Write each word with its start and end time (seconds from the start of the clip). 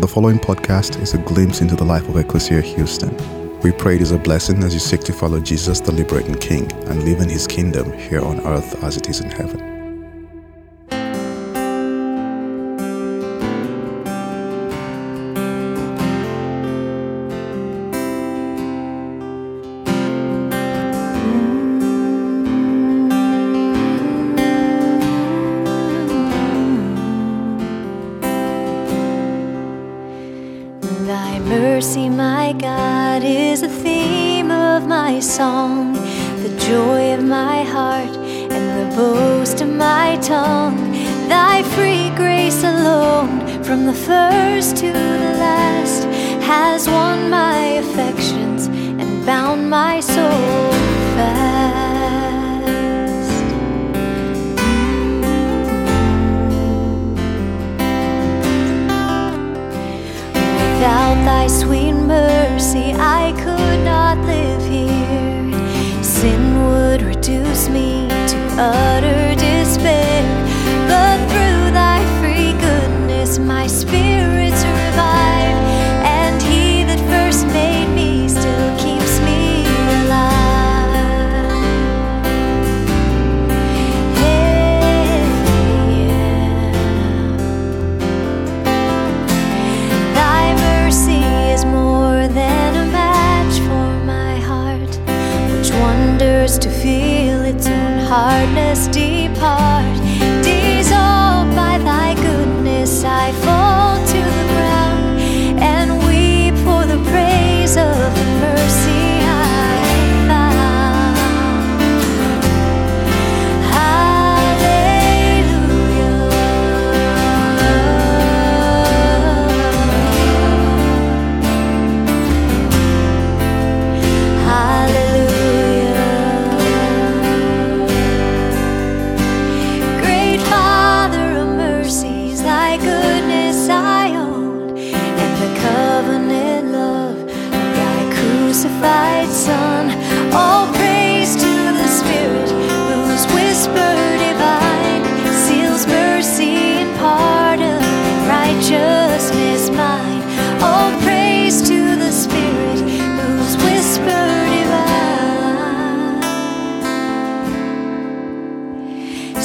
The 0.00 0.08
following 0.08 0.38
podcast 0.38 1.00
is 1.00 1.14
a 1.14 1.18
glimpse 1.18 1.60
into 1.60 1.76
the 1.76 1.84
life 1.84 2.08
of 2.08 2.16
Ecclesia 2.16 2.60
Houston. 2.62 3.14
We 3.60 3.72
pray 3.72 3.96
it 3.96 4.02
is 4.02 4.10
a 4.10 4.18
blessing 4.18 4.62
as 4.64 4.72
you 4.74 4.80
seek 4.80 5.02
to 5.02 5.12
follow 5.12 5.38
Jesus, 5.38 5.80
the 5.80 5.92
liberating 5.92 6.34
King, 6.34 6.72
and 6.88 7.04
live 7.04 7.20
in 7.20 7.28
his 7.28 7.46
kingdom 7.46 7.92
here 7.92 8.22
on 8.22 8.40
earth 8.40 8.82
as 8.82 8.96
it 8.96 9.08
is 9.08 9.20
in 9.20 9.30
heaven. 9.30 9.71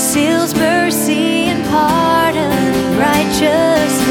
Seals 0.08 0.56
mercy 0.56 1.50
and 1.52 1.66
pardon, 1.66 2.98
righteousness 2.98 4.07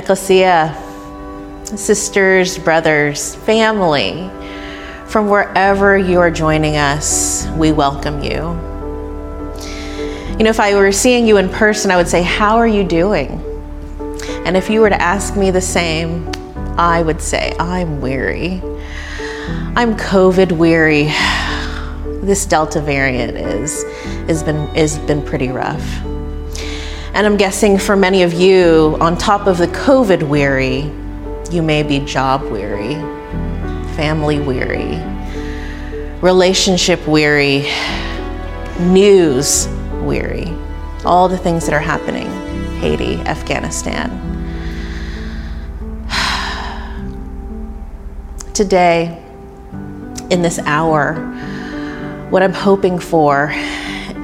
Ecclesia, 0.00 0.74
sisters, 1.76 2.58
brothers, 2.58 3.34
family, 3.34 4.30
from 5.06 5.28
wherever 5.28 5.98
you 5.98 6.18
are 6.20 6.30
joining 6.30 6.78
us, 6.78 7.46
we 7.48 7.70
welcome 7.70 8.22
you. 8.22 8.40
You 10.38 10.44
know, 10.44 10.48
if 10.48 10.58
I 10.58 10.74
were 10.74 10.90
seeing 10.90 11.26
you 11.26 11.36
in 11.36 11.50
person, 11.50 11.90
I 11.90 11.96
would 11.96 12.08
say, 12.08 12.22
How 12.22 12.56
are 12.56 12.66
you 12.66 12.82
doing? 12.82 13.44
And 14.46 14.56
if 14.56 14.70
you 14.70 14.80
were 14.80 14.88
to 14.88 15.02
ask 15.02 15.36
me 15.36 15.50
the 15.50 15.60
same, 15.60 16.26
I 16.78 17.02
would 17.02 17.20
say, 17.20 17.54
I'm 17.60 18.00
weary. 18.00 18.62
I'm 19.76 19.96
COVID 19.98 20.52
weary. 20.52 21.10
This 22.20 22.44
Delta 22.44 22.82
variant 22.82 23.34
is 23.34 23.82
has 24.28 24.42
been 24.42 24.66
has 24.74 24.98
been 24.98 25.24
pretty 25.24 25.48
rough. 25.48 26.09
And 27.20 27.26
I'm 27.26 27.36
guessing 27.36 27.76
for 27.76 27.96
many 27.96 28.22
of 28.22 28.32
you, 28.32 28.96
on 28.98 29.18
top 29.18 29.46
of 29.46 29.58
the 29.58 29.66
COVID 29.66 30.22
weary, 30.22 30.90
you 31.50 31.60
may 31.60 31.82
be 31.82 31.98
job 31.98 32.42
weary, 32.44 32.94
family 33.94 34.40
weary, 34.40 34.96
relationship 36.22 37.06
weary, 37.06 37.70
news 38.78 39.68
weary, 40.00 40.46
all 41.04 41.28
the 41.28 41.36
things 41.36 41.66
that 41.66 41.74
are 41.74 41.78
happening 41.78 42.26
Haiti, 42.80 43.16
Afghanistan. 43.26 44.08
Today, 48.54 49.22
in 50.30 50.40
this 50.40 50.58
hour, 50.60 51.16
what 52.30 52.42
I'm 52.42 52.54
hoping 52.54 52.98
for 52.98 53.52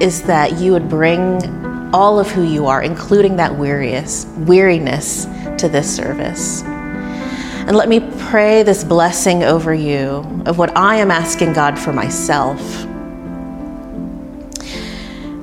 is 0.01 0.23
that 0.23 0.57
you 0.57 0.71
would 0.71 0.89
bring 0.89 1.66
all 1.93 2.19
of 2.19 2.29
who 2.29 2.43
you 2.43 2.65
are, 2.65 2.81
including 2.81 3.35
that 3.37 3.55
weariness, 3.55 5.25
to 5.57 5.69
this 5.69 5.95
service. 5.95 6.63
And 6.63 7.75
let 7.75 7.89
me 7.89 7.99
pray 8.29 8.63
this 8.63 8.83
blessing 8.83 9.43
over 9.43 9.73
you 9.73 10.25
of 10.45 10.57
what 10.57 10.75
I 10.77 10.95
am 10.97 11.11
asking 11.11 11.53
God 11.53 11.77
for 11.77 11.91
myself. 11.91 12.59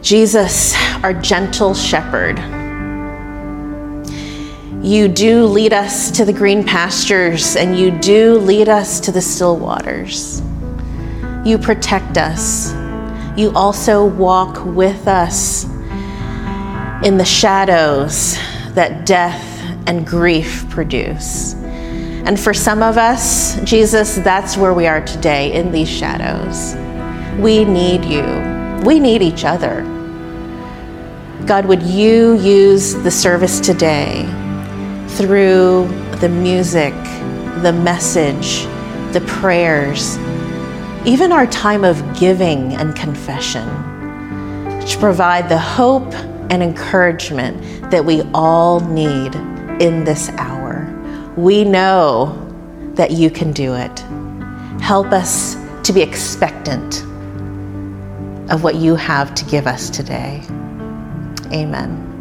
Jesus, 0.01 0.75
our 1.03 1.13
gentle 1.13 1.75
shepherd, 1.75 2.39
you 4.83 5.09
do 5.09 5.47
lead 5.47 5.73
us 5.73 6.11
to 6.11 6.27
the 6.27 6.33
green 6.33 6.63
pastures 6.63 7.57
and 7.57 7.79
you 7.79 7.91
do 7.91 8.39
lead 8.39 8.69
us 8.69 9.01
to 9.01 9.13
the 9.13 9.21
still 9.21 9.57
waters. 9.57 10.43
You 11.45 11.59
protect 11.59 12.19
us. 12.19 12.75
You 13.37 13.51
also 13.55 14.05
walk 14.05 14.65
with 14.65 15.09
us 15.09 15.65
in 17.03 17.19
the 17.19 17.25
shadows 17.25 18.39
that 18.75 19.05
death 19.05 19.43
and 19.87 20.07
grief 20.07 20.67
produce. 20.71 21.55
And 21.55 22.41
for 22.41 22.55
some 22.55 22.83
of 22.83 22.97
us, 22.97 23.61
Jesus, 23.65 24.17
that's 24.17 24.57
where 24.57 24.73
we 24.73 24.87
are 24.87 25.05
today 25.05 25.53
in 25.53 25.73
these 25.73 25.91
shadows. 25.91 26.75
We 27.39 27.65
need 27.65 28.05
you, 28.05 28.25
we 28.87 29.01
need 29.01 29.21
each 29.21 29.45
other. 29.45 29.83
God, 31.47 31.67
would 31.67 31.83
you 31.83 32.39
use 32.39 32.95
the 32.95 33.11
service 33.11 33.61
today 33.61 34.25
through 35.09 35.89
the 36.21 36.29
music, 36.29 36.95
the 37.63 37.73
message, 37.73 38.65
the 39.13 39.23
prayers, 39.27 40.17
even 41.07 41.33
our 41.33 41.47
time 41.49 41.85
of 41.85 42.19
giving 42.19 42.73
and 42.75 42.97
confession, 42.97 43.67
to 44.87 44.99
provide 44.99 45.51
the 45.51 45.59
hope 45.59 46.15
and 46.51 46.63
encouragement 46.63 47.91
that 47.91 48.05
we 48.05 48.23
all 48.33 48.81
need 48.81 49.35
in 49.81 50.05
this 50.05 50.29
hour. 50.31 50.91
We 51.37 51.65
know 51.65 52.41
that 52.95 53.11
you 53.11 53.31
can 53.31 53.53
do 53.53 53.75
it. 53.75 53.99
Help 54.81 55.09
us 55.13 55.57
to 55.83 55.93
be 55.93 56.03
expectant 56.03 57.03
of 58.51 58.63
what 58.63 58.77
you 58.77 58.95
have 58.95 59.35
to 59.35 59.45
give 59.47 59.67
us 59.67 59.91
today. 59.91 60.43
Amen. 61.53 62.14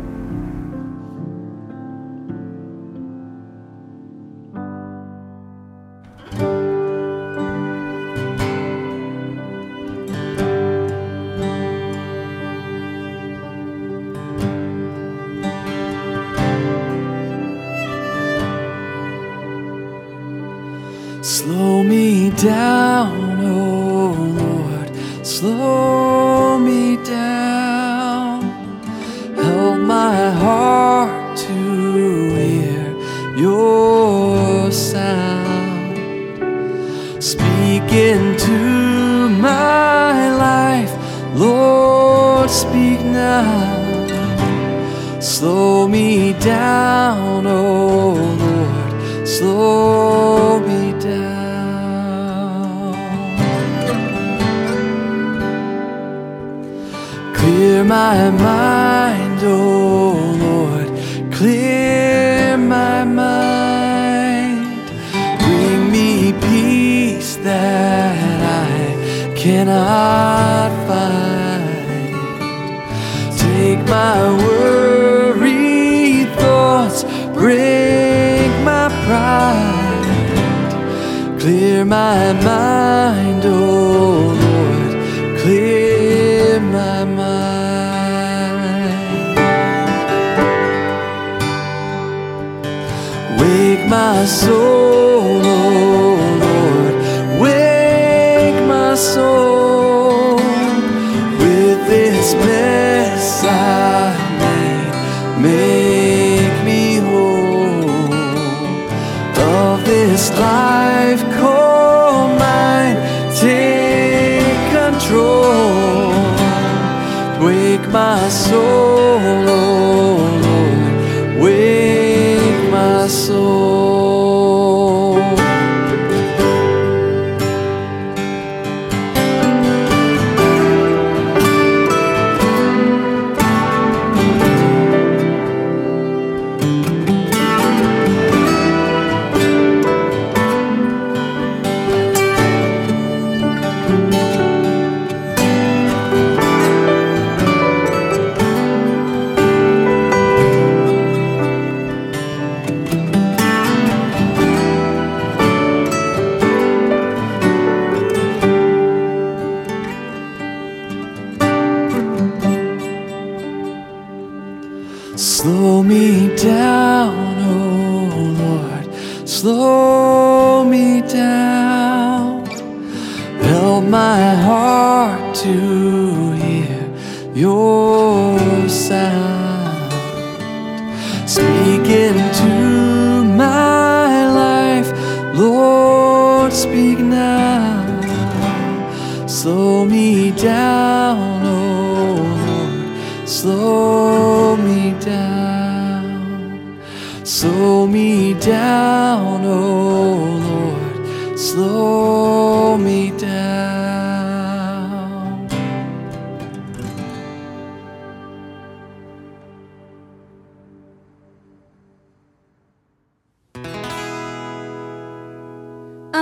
My 58.31 58.62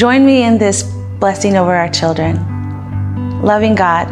Join 0.00 0.24
me 0.24 0.44
in 0.44 0.56
this 0.56 0.82
blessing 0.82 1.58
over 1.58 1.74
our 1.74 1.90
children. 1.90 3.42
Loving 3.42 3.74
God, 3.74 4.10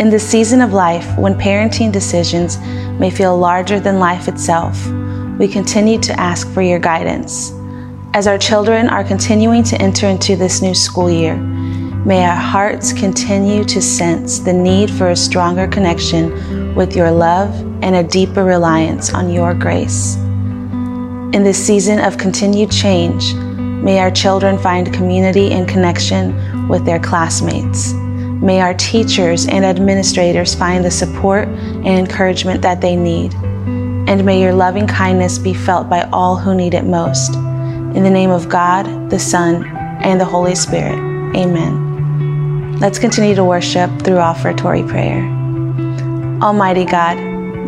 in 0.00 0.08
this 0.08 0.26
season 0.26 0.62
of 0.62 0.72
life 0.72 1.06
when 1.18 1.34
parenting 1.34 1.92
decisions 1.92 2.56
may 2.98 3.10
feel 3.10 3.36
larger 3.36 3.78
than 3.78 3.98
life 3.98 4.26
itself, 4.26 4.82
we 5.38 5.46
continue 5.46 6.00
to 6.00 6.18
ask 6.18 6.50
for 6.54 6.62
your 6.62 6.78
guidance. 6.78 7.52
As 8.14 8.26
our 8.26 8.38
children 8.38 8.88
are 8.88 9.04
continuing 9.04 9.62
to 9.64 9.78
enter 9.82 10.06
into 10.06 10.34
this 10.34 10.62
new 10.62 10.72
school 10.72 11.10
year, 11.10 11.36
may 11.36 12.24
our 12.24 12.34
hearts 12.34 12.94
continue 12.94 13.64
to 13.64 13.82
sense 13.82 14.38
the 14.38 14.54
need 14.54 14.90
for 14.90 15.10
a 15.10 15.16
stronger 15.16 15.68
connection 15.68 16.74
with 16.74 16.96
your 16.96 17.10
love 17.10 17.54
and 17.82 17.96
a 17.96 18.02
deeper 18.02 18.46
reliance 18.46 19.12
on 19.12 19.28
your 19.28 19.52
grace. 19.52 20.16
In 21.36 21.44
this 21.44 21.62
season 21.62 21.98
of 21.98 22.16
continued 22.16 22.70
change, 22.70 23.34
may 23.82 23.98
our 24.00 24.10
children 24.10 24.58
find 24.58 24.92
community 24.92 25.52
and 25.52 25.68
connection 25.68 26.68
with 26.68 26.84
their 26.84 26.98
classmates. 26.98 27.92
May 27.92 28.60
our 28.60 28.74
teachers 28.74 29.48
and 29.48 29.64
administrators 29.64 30.54
find 30.54 30.84
the 30.84 30.90
support 30.90 31.48
and 31.48 31.86
encouragement 31.86 32.62
that 32.62 32.80
they 32.80 32.94
need. 32.94 33.34
And 33.34 34.24
may 34.24 34.40
your 34.40 34.52
loving 34.52 34.86
kindness 34.86 35.38
be 35.38 35.52
felt 35.52 35.88
by 35.88 36.02
all 36.12 36.36
who 36.36 36.54
need 36.54 36.74
it 36.74 36.84
most. 36.84 37.34
In 37.34 38.04
the 38.04 38.10
name 38.10 38.30
of 38.30 38.48
God, 38.48 39.10
the 39.10 39.18
Son, 39.18 39.64
and 40.02 40.20
the 40.20 40.24
Holy 40.24 40.54
Spirit. 40.54 40.98
Amen. 41.36 42.78
Let's 42.78 42.98
continue 42.98 43.34
to 43.34 43.44
worship 43.44 43.90
through 44.02 44.18
offertory 44.18 44.86
prayer. 44.86 45.24
Almighty 46.40 46.84
God, 46.84 47.18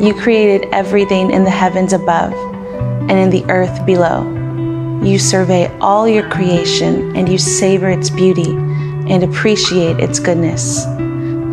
you 0.01 0.15
created 0.15 0.69
everything 0.73 1.33
in 1.33 1.43
the 1.43 1.51
heavens 1.51 1.93
above 1.93 2.33
and 2.33 3.13
in 3.13 3.31
the 3.31 3.45
earth 3.51 3.85
below. 3.85 4.40
You 5.03 5.19
survey 5.19 5.75
all 5.79 6.07
your 6.07 6.29
creation 6.29 7.17
and 7.17 7.27
you 7.27 7.39
savor 7.39 7.89
its 7.89 8.11
beauty 8.11 8.51
and 8.51 9.25
appreciate 9.25 9.99
its 9.99 10.19
goodness. 10.19 10.85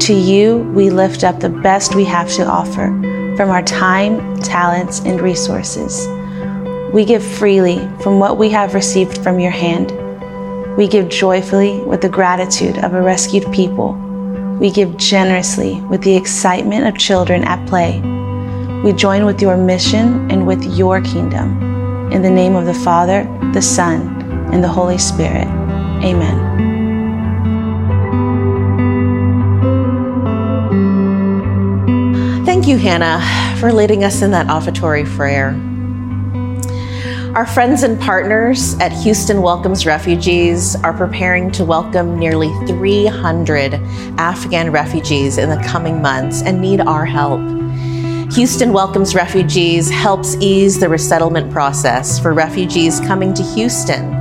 To 0.07 0.13
you, 0.13 0.57
we 0.75 0.89
lift 0.89 1.23
up 1.23 1.39
the 1.39 1.49
best 1.49 1.95
we 1.95 2.03
have 2.03 2.29
to 2.33 2.45
offer 2.45 2.87
from 3.37 3.49
our 3.49 3.63
time, 3.63 4.37
talents, 4.39 4.99
and 4.99 5.21
resources. 5.21 6.07
We 6.93 7.05
give 7.05 7.23
freely 7.23 7.79
from 8.01 8.19
what 8.19 8.37
we 8.37 8.49
have 8.49 8.73
received 8.73 9.23
from 9.23 9.39
your 9.39 9.51
hand. 9.51 9.91
We 10.75 10.87
give 10.87 11.07
joyfully 11.07 11.81
with 11.81 12.01
the 12.01 12.09
gratitude 12.09 12.77
of 12.79 12.93
a 12.93 13.01
rescued 13.01 13.49
people. 13.53 13.93
We 14.59 14.71
give 14.71 14.97
generously 14.97 15.79
with 15.81 16.01
the 16.01 16.17
excitement 16.17 16.85
of 16.85 16.97
children 16.97 17.45
at 17.45 17.65
play. 17.67 18.01
We 18.83 18.91
join 18.91 19.25
with 19.25 19.41
your 19.41 19.55
mission 19.55 20.29
and 20.29 20.45
with 20.45 20.63
your 20.77 21.01
kingdom. 21.01 21.66
In 22.11 22.21
the 22.21 22.29
name 22.29 22.55
of 22.55 22.65
the 22.65 22.73
Father, 22.73 23.23
the 23.53 23.61
Son, 23.61 24.01
and 24.53 24.63
the 24.63 24.67
Holy 24.69 24.97
Spirit. 24.97 25.45
Amen. 26.03 26.55
Thank 32.45 32.65
you, 32.65 32.77
Hannah, 32.77 33.21
for 33.59 33.73
leading 33.73 34.05
us 34.05 34.21
in 34.21 34.31
that 34.31 34.47
offertory 34.47 35.03
prayer. 35.03 35.49
Our 37.35 37.45
friends 37.45 37.83
and 37.83 37.99
partners 37.99 38.75
at 38.79 38.93
Houston 38.93 39.41
Welcomes 39.41 39.85
Refugees 39.85 40.77
are 40.77 40.93
preparing 40.93 41.51
to 41.51 41.65
welcome 41.65 42.17
nearly 42.17 42.49
300 42.67 43.73
Afghan 44.17 44.71
refugees 44.71 45.37
in 45.37 45.49
the 45.49 45.61
coming 45.67 46.01
months 46.01 46.41
and 46.41 46.61
need 46.61 46.79
our 46.79 47.05
help. 47.05 47.41
Houston 48.33 48.73
Welcomes 48.73 49.15
Refugees 49.15 49.89
helps 49.89 50.35
ease 50.41 50.79
the 50.79 50.89
resettlement 50.89 51.49
process 51.49 52.19
for 52.19 52.33
refugees 52.33 52.99
coming 52.99 53.33
to 53.33 53.41
Houston 53.41 54.11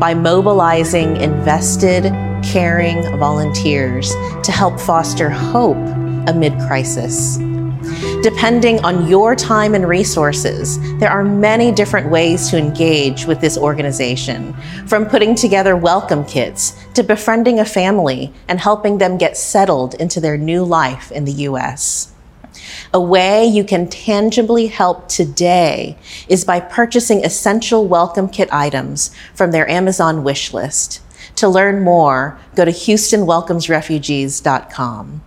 by 0.00 0.14
mobilizing 0.14 1.16
invested, 1.18 2.02
caring 2.42 3.02
volunteers 3.18 4.10
to 4.42 4.50
help 4.50 4.80
foster 4.80 5.30
hope 5.30 5.76
amid 6.28 6.52
crisis. 6.66 7.38
Depending 8.22 8.84
on 8.84 9.08
your 9.08 9.36
time 9.36 9.74
and 9.74 9.88
resources, 9.88 10.78
there 10.98 11.10
are 11.10 11.24
many 11.24 11.70
different 11.70 12.10
ways 12.10 12.50
to 12.50 12.58
engage 12.58 13.26
with 13.26 13.40
this 13.40 13.56
organization, 13.56 14.54
from 14.86 15.06
putting 15.06 15.36
together 15.36 15.76
welcome 15.76 16.24
kits 16.24 16.76
to 16.94 17.04
befriending 17.04 17.60
a 17.60 17.64
family 17.64 18.32
and 18.48 18.58
helping 18.58 18.98
them 18.98 19.16
get 19.16 19.36
settled 19.36 19.94
into 19.94 20.20
their 20.20 20.36
new 20.36 20.64
life 20.64 21.12
in 21.12 21.24
the 21.24 21.32
U.S. 21.32 22.11
A 22.94 23.00
way 23.00 23.46
you 23.46 23.64
can 23.64 23.88
tangibly 23.88 24.66
help 24.66 25.08
today 25.08 25.96
is 26.28 26.44
by 26.44 26.60
purchasing 26.60 27.24
essential 27.24 27.86
welcome 27.86 28.28
kit 28.28 28.52
items 28.52 29.10
from 29.34 29.50
their 29.50 29.66
Amazon 29.66 30.22
wish 30.22 30.52
list. 30.52 31.00
To 31.36 31.48
learn 31.48 31.82
more, 31.82 32.38
go 32.54 32.66
to 32.66 32.70
HoustonWelcomesRefugees.com. 32.70 35.22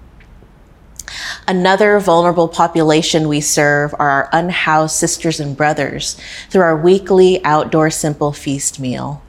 Another 1.48 2.00
vulnerable 2.00 2.48
population 2.48 3.27
we 3.27 3.41
serve 3.41 3.95
are 3.98 4.10
our 4.10 4.29
unhoused 4.31 4.95
sisters 4.95 5.39
and 5.39 5.57
brothers 5.57 6.22
through 6.51 6.62
our 6.62 6.77
weekly 6.77 7.43
outdoor 7.43 7.89
simple 7.89 8.31
feast 8.31 8.79
meal. 8.79 9.24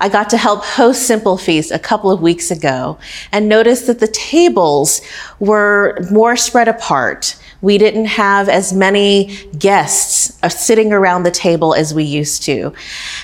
I 0.00 0.08
got 0.08 0.30
to 0.30 0.36
help 0.36 0.64
host 0.64 1.06
Simple 1.06 1.36
Feast 1.36 1.70
a 1.70 1.78
couple 1.78 2.10
of 2.10 2.20
weeks 2.20 2.50
ago 2.50 2.98
and 3.30 3.48
noticed 3.48 3.86
that 3.86 4.00
the 4.00 4.08
tables 4.08 5.00
were 5.38 5.96
more 6.10 6.36
spread 6.36 6.66
apart. 6.66 7.36
We 7.62 7.78
didn't 7.78 8.06
have 8.06 8.48
as 8.48 8.72
many 8.72 9.34
guests 9.58 10.36
uh, 10.42 10.48
sitting 10.48 10.92
around 10.92 11.22
the 11.22 11.30
table 11.30 11.74
as 11.74 11.94
we 11.94 12.04
used 12.04 12.42
to. 12.42 12.74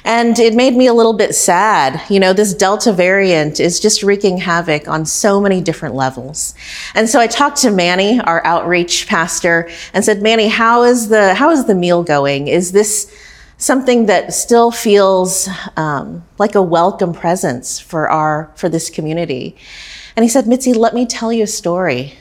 And 0.05 0.39
it 0.39 0.55
made 0.55 0.75
me 0.75 0.87
a 0.87 0.95
little 0.95 1.13
bit 1.13 1.35
sad. 1.35 2.01
You 2.09 2.21
know, 2.21 2.33
this 2.33 2.55
Delta 2.55 2.93
variant 2.93 3.61
is 3.61 3.81
just 3.81 4.03
wreaking 4.03 4.39
havoc 4.39 4.89
on 4.89 5.05
so 5.05 5.41
many 5.41 5.61
different 5.61 5.95
levels. 5.95 6.55
And 6.95 7.09
so 7.09 7.21
I 7.21 7.27
talked 7.27 7.59
to 7.59 7.71
Manny, 7.71 8.21
our 8.21 8.43
outreach 8.47 9.09
pastor, 9.09 9.69
and 9.93 10.05
said, 10.05 10.23
Manny, 10.23 10.49
how 10.49 10.85
is 10.85 11.09
the, 11.09 11.35
how 11.35 11.51
is 11.51 11.67
the 11.67 11.75
meal 11.75 12.03
going? 12.03 12.47
Is 12.47 12.73
this, 12.73 13.13
something 13.59 14.07
that 14.07 14.33
still 14.33 14.71
feels 14.71 15.49
um, 15.77 16.25
like 16.39 16.55
a 16.55 16.63
welcome 16.63 17.13
presence 17.13 17.81
for 17.81 18.09
our 18.09 18.51
for 18.55 18.69
this 18.69 18.89
community. 18.89 19.57
And 20.17 20.23
he 20.23 20.29
said, 20.29 20.47
Mitzi, 20.47 20.73
let 20.73 20.95
me 20.95 21.07
tell 21.07 21.33
you 21.33 21.43
a 21.43 21.49
story. 21.49 22.17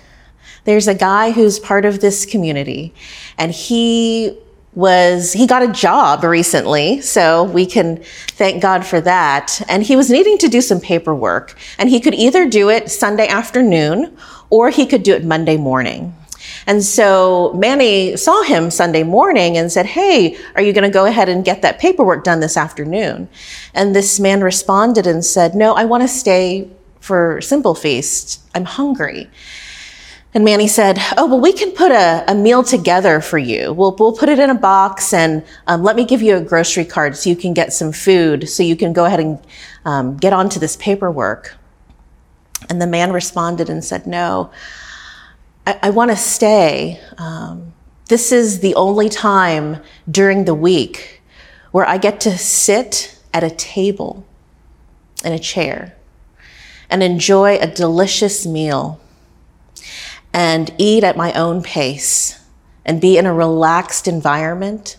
There's 0.67 0.89
a 0.89 0.93
guy 0.93 1.31
who's 1.31 1.59
part 1.59 1.85
of 1.85 2.01
this 2.01 2.25
community, 2.25 2.93
and 3.37 3.53
he 3.53 4.37
was 4.73 5.31
he 5.31 5.47
got 5.47 5.63
a 5.63 5.71
job 5.71 6.25
recently 6.25 6.99
so 6.99 7.45
we 7.45 7.65
can 7.65 8.03
thank 8.33 8.61
god 8.61 8.85
for 8.85 9.01
that 9.01 9.59
and 9.69 9.81
he 9.81 9.95
was 9.95 10.11
needing 10.11 10.37
to 10.37 10.47
do 10.47 10.61
some 10.61 10.79
paperwork 10.79 11.57
and 11.79 11.89
he 11.89 11.99
could 11.99 12.13
either 12.13 12.47
do 12.47 12.69
it 12.69 12.91
sunday 12.91 13.27
afternoon 13.27 14.15
or 14.51 14.69
he 14.69 14.85
could 14.85 15.01
do 15.01 15.15
it 15.15 15.25
monday 15.25 15.57
morning 15.57 16.13
and 16.67 16.83
so 16.83 17.53
Manny 17.53 18.17
saw 18.17 18.43
him 18.43 18.69
Sunday 18.71 19.03
morning 19.03 19.57
and 19.57 19.71
said, 19.71 19.85
Hey, 19.85 20.37
are 20.55 20.61
you 20.61 20.73
going 20.73 20.83
to 20.83 20.93
go 20.93 21.05
ahead 21.05 21.29
and 21.29 21.45
get 21.45 21.61
that 21.61 21.79
paperwork 21.79 22.23
done 22.25 22.41
this 22.41 22.57
afternoon? 22.57 23.29
And 23.73 23.95
this 23.95 24.19
man 24.19 24.41
responded 24.41 25.07
and 25.07 25.23
said, 25.23 25.55
No, 25.55 25.75
I 25.75 25.85
want 25.85 26.03
to 26.03 26.09
stay 26.09 26.69
for 26.99 27.39
Simple 27.41 27.73
Feast. 27.73 28.41
I'm 28.53 28.65
hungry. 28.65 29.29
And 30.37 30.45
Manny 30.45 30.67
said, 30.67 30.99
Oh, 31.17 31.25
well, 31.25 31.39
we 31.39 31.51
can 31.51 31.71
put 31.71 31.91
a, 31.91 32.23
a 32.27 32.35
meal 32.35 32.61
together 32.61 33.21
for 33.21 33.39
you. 33.39 33.73
We'll, 33.73 33.95
we'll 33.97 34.15
put 34.15 34.29
it 34.29 34.37
in 34.37 34.51
a 34.51 34.53
box 34.53 35.11
and 35.11 35.43
um, 35.65 35.81
let 35.81 35.95
me 35.95 36.05
give 36.05 36.21
you 36.21 36.35
a 36.35 36.41
grocery 36.41 36.85
card 36.85 37.17
so 37.17 37.31
you 37.31 37.35
can 37.35 37.55
get 37.55 37.73
some 37.73 37.91
food 37.91 38.47
so 38.47 38.61
you 38.61 38.75
can 38.75 38.93
go 38.93 39.05
ahead 39.05 39.19
and 39.19 39.39
um, 39.83 40.15
get 40.15 40.33
onto 40.33 40.59
this 40.59 40.75
paperwork. 40.75 41.55
And 42.69 42.79
the 42.79 42.85
man 42.85 43.11
responded 43.13 43.67
and 43.67 43.83
said, 43.83 44.05
No, 44.05 44.51
I, 45.65 45.79
I 45.81 45.89
want 45.89 46.11
to 46.11 46.15
stay. 46.15 47.01
Um, 47.17 47.73
this 48.07 48.31
is 48.31 48.59
the 48.59 48.75
only 48.75 49.09
time 49.09 49.81
during 50.07 50.45
the 50.45 50.53
week 50.53 51.23
where 51.71 51.87
I 51.87 51.97
get 51.97 52.21
to 52.21 52.37
sit 52.37 53.19
at 53.33 53.43
a 53.43 53.49
table 53.49 54.23
in 55.25 55.33
a 55.33 55.39
chair 55.39 55.95
and 56.91 57.01
enjoy 57.01 57.57
a 57.57 57.65
delicious 57.65 58.45
meal 58.45 59.01
and 60.33 60.73
eat 60.77 61.03
at 61.03 61.17
my 61.17 61.33
own 61.33 61.61
pace 61.61 62.43
and 62.85 63.01
be 63.01 63.17
in 63.17 63.25
a 63.25 63.33
relaxed 63.33 64.07
environment. 64.07 64.97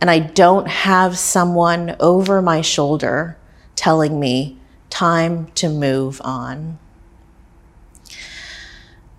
And 0.00 0.10
I 0.10 0.18
don't 0.18 0.68
have 0.68 1.16
someone 1.16 1.96
over 2.00 2.42
my 2.42 2.60
shoulder 2.60 3.38
telling 3.76 4.20
me, 4.20 4.58
time 4.90 5.46
to 5.54 5.68
move 5.68 6.20
on. 6.24 6.78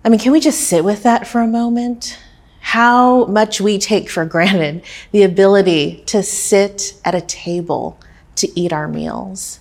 I 0.04 0.08
mean, 0.08 0.20
can 0.20 0.32
we 0.32 0.40
just 0.40 0.60
sit 0.60 0.84
with 0.84 1.02
that 1.02 1.26
for 1.26 1.40
a 1.40 1.46
moment? 1.46 2.18
How 2.60 3.26
much 3.26 3.60
we 3.60 3.78
take 3.78 4.08
for 4.08 4.24
granted 4.24 4.84
the 5.12 5.22
ability 5.22 6.04
to 6.06 6.22
sit 6.22 6.94
at 7.04 7.14
a 7.14 7.20
table 7.20 7.98
to 8.36 8.58
eat 8.58 8.72
our 8.72 8.86
meals. 8.86 9.60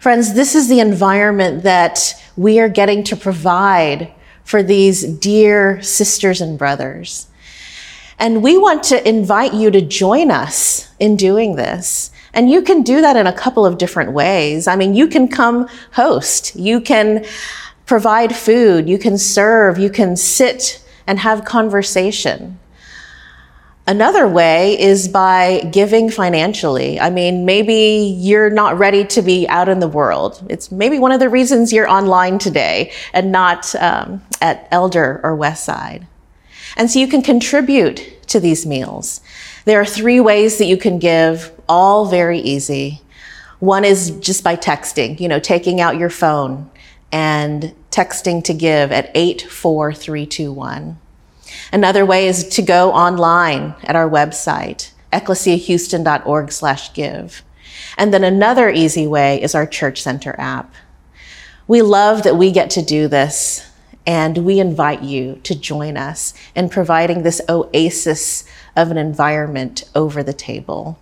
Friends, 0.00 0.34
this 0.34 0.54
is 0.54 0.68
the 0.68 0.80
environment 0.80 1.64
that 1.64 2.14
we 2.36 2.60
are 2.60 2.68
getting 2.68 3.02
to 3.04 3.16
provide 3.16 4.12
for 4.48 4.62
these 4.62 5.02
dear 5.02 5.80
sisters 5.82 6.40
and 6.40 6.58
brothers. 6.58 7.26
And 8.18 8.42
we 8.42 8.56
want 8.56 8.82
to 8.84 9.06
invite 9.06 9.52
you 9.52 9.70
to 9.70 9.82
join 9.82 10.30
us 10.30 10.88
in 10.98 11.16
doing 11.16 11.56
this 11.56 12.10
And 12.34 12.50
you 12.50 12.62
can 12.62 12.82
do 12.82 13.00
that 13.00 13.16
in 13.16 13.26
a 13.26 13.32
couple 13.32 13.64
of 13.64 13.78
different 13.78 14.12
ways. 14.12 14.66
I 14.66 14.76
mean, 14.76 14.94
you 14.94 15.08
can 15.08 15.28
come 15.28 15.68
host, 15.92 16.54
you 16.54 16.80
can 16.80 17.24
provide 17.86 18.34
food, 18.34 18.88
you 18.88 18.98
can 18.98 19.18
serve, 19.18 19.78
you 19.78 19.90
can 19.90 20.16
sit 20.16 20.84
and 21.06 21.18
have 21.18 21.44
conversation. 21.44 22.58
Another 23.88 24.28
way 24.28 24.78
is 24.78 25.08
by 25.08 25.60
giving 25.72 26.10
financially. 26.10 27.00
I 27.00 27.08
mean, 27.08 27.46
maybe 27.46 28.14
you're 28.18 28.50
not 28.50 28.76
ready 28.78 29.02
to 29.06 29.22
be 29.22 29.48
out 29.48 29.70
in 29.70 29.80
the 29.80 29.88
world. 29.88 30.46
It's 30.50 30.70
maybe 30.70 30.98
one 30.98 31.10
of 31.10 31.20
the 31.20 31.30
reasons 31.30 31.72
you're 31.72 31.88
online 31.88 32.38
today 32.38 32.92
and 33.14 33.32
not 33.32 33.74
um, 33.76 34.20
at 34.42 34.68
Elder 34.70 35.22
or 35.24 35.38
Westside. 35.38 36.06
And 36.76 36.90
so 36.90 36.98
you 36.98 37.08
can 37.08 37.22
contribute 37.22 38.26
to 38.26 38.38
these 38.38 38.66
meals. 38.66 39.22
There 39.64 39.80
are 39.80 39.86
three 39.86 40.20
ways 40.20 40.58
that 40.58 40.66
you 40.66 40.76
can 40.76 40.98
give, 40.98 41.50
all 41.66 42.04
very 42.04 42.40
easy. 42.40 43.00
One 43.58 43.86
is 43.86 44.10
just 44.20 44.44
by 44.44 44.56
texting, 44.56 45.18
you 45.18 45.28
know, 45.28 45.40
taking 45.40 45.80
out 45.80 45.96
your 45.96 46.10
phone 46.10 46.70
and 47.10 47.74
texting 47.90 48.44
to 48.44 48.52
give 48.52 48.92
at 48.92 49.10
84321. 49.14 50.98
Another 51.72 52.04
way 52.04 52.28
is 52.28 52.48
to 52.48 52.62
go 52.62 52.92
online 52.92 53.74
at 53.84 53.96
our 53.96 54.08
website, 54.08 54.92
ecclesiahouston.org 55.12 56.52
slash 56.52 56.92
give. 56.92 57.42
And 57.96 58.12
then 58.12 58.24
another 58.24 58.70
easy 58.70 59.06
way 59.06 59.40
is 59.42 59.54
our 59.54 59.66
Church 59.66 60.02
Center 60.02 60.34
app. 60.38 60.74
We 61.66 61.82
love 61.82 62.22
that 62.22 62.36
we 62.36 62.50
get 62.50 62.70
to 62.70 62.82
do 62.82 63.08
this, 63.08 63.70
and 64.06 64.38
we 64.38 64.58
invite 64.58 65.02
you 65.02 65.40
to 65.42 65.54
join 65.54 65.96
us 65.96 66.32
in 66.54 66.70
providing 66.70 67.22
this 67.22 67.42
oasis 67.48 68.44
of 68.74 68.90
an 68.90 68.96
environment 68.96 69.84
over 69.94 70.22
the 70.22 70.32
table. 70.32 70.98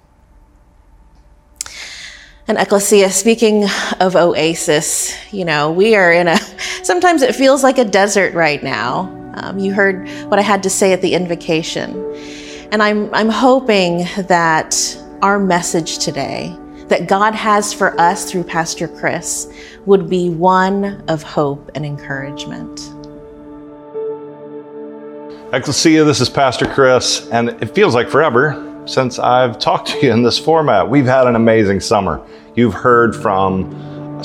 And 2.48 2.59
Ecclesia, 2.59 3.11
speaking 3.11 3.64
of 3.98 4.14
oasis, 4.14 5.14
you 5.32 5.44
know, 5.44 5.72
we 5.72 5.96
are 5.96 6.12
in 6.12 6.28
a, 6.28 6.38
sometimes 6.82 7.22
it 7.22 7.35
feels 7.35 7.62
like 7.62 7.78
a 7.78 7.85
desert 7.85 8.35
right 8.35 8.62
now. 8.62 9.26
Um, 9.37 9.59
you 9.59 9.72
heard 9.72 10.09
what 10.29 10.38
I 10.38 10.42
had 10.42 10.62
to 10.62 10.70
say 10.70 10.92
at 10.92 11.03
the 11.03 11.14
invocation. 11.14 12.03
And 12.72 12.83
I'm, 12.83 13.12
I'm 13.14 13.29
hoping 13.29 14.07
that 14.27 14.99
our 15.22 15.38
message 15.38 15.99
today, 15.99 16.57
that 16.88 17.07
God 17.07 17.35
has 17.35 17.72
for 17.72 17.99
us 18.01 18.31
through 18.31 18.44
Pastor 18.44 18.88
Chris, 18.88 19.53
would 19.85 20.09
be 20.09 20.31
one 20.31 21.05
of 21.09 21.22
hope 21.22 21.70
and 21.75 21.85
encouragement. 21.85 22.92
Ecclesia, 25.53 26.05
this 26.05 26.20
is 26.20 26.29
Pastor 26.29 26.66
Chris, 26.66 27.29
and 27.31 27.51
it 27.62 27.75
feels 27.75 27.94
like 27.94 28.09
forever 28.09 28.83
since 28.87 29.18
I've 29.18 29.59
talked 29.59 29.88
to 29.88 30.07
you 30.07 30.12
in 30.12 30.22
this 30.22 30.38
format. 30.38 30.88
We've 30.88 31.07
had 31.07 31.27
an 31.27 31.37
amazing 31.37 31.81
summer. 31.81 32.20
You've 32.55 32.75
heard 32.75 33.14
from 33.14 33.70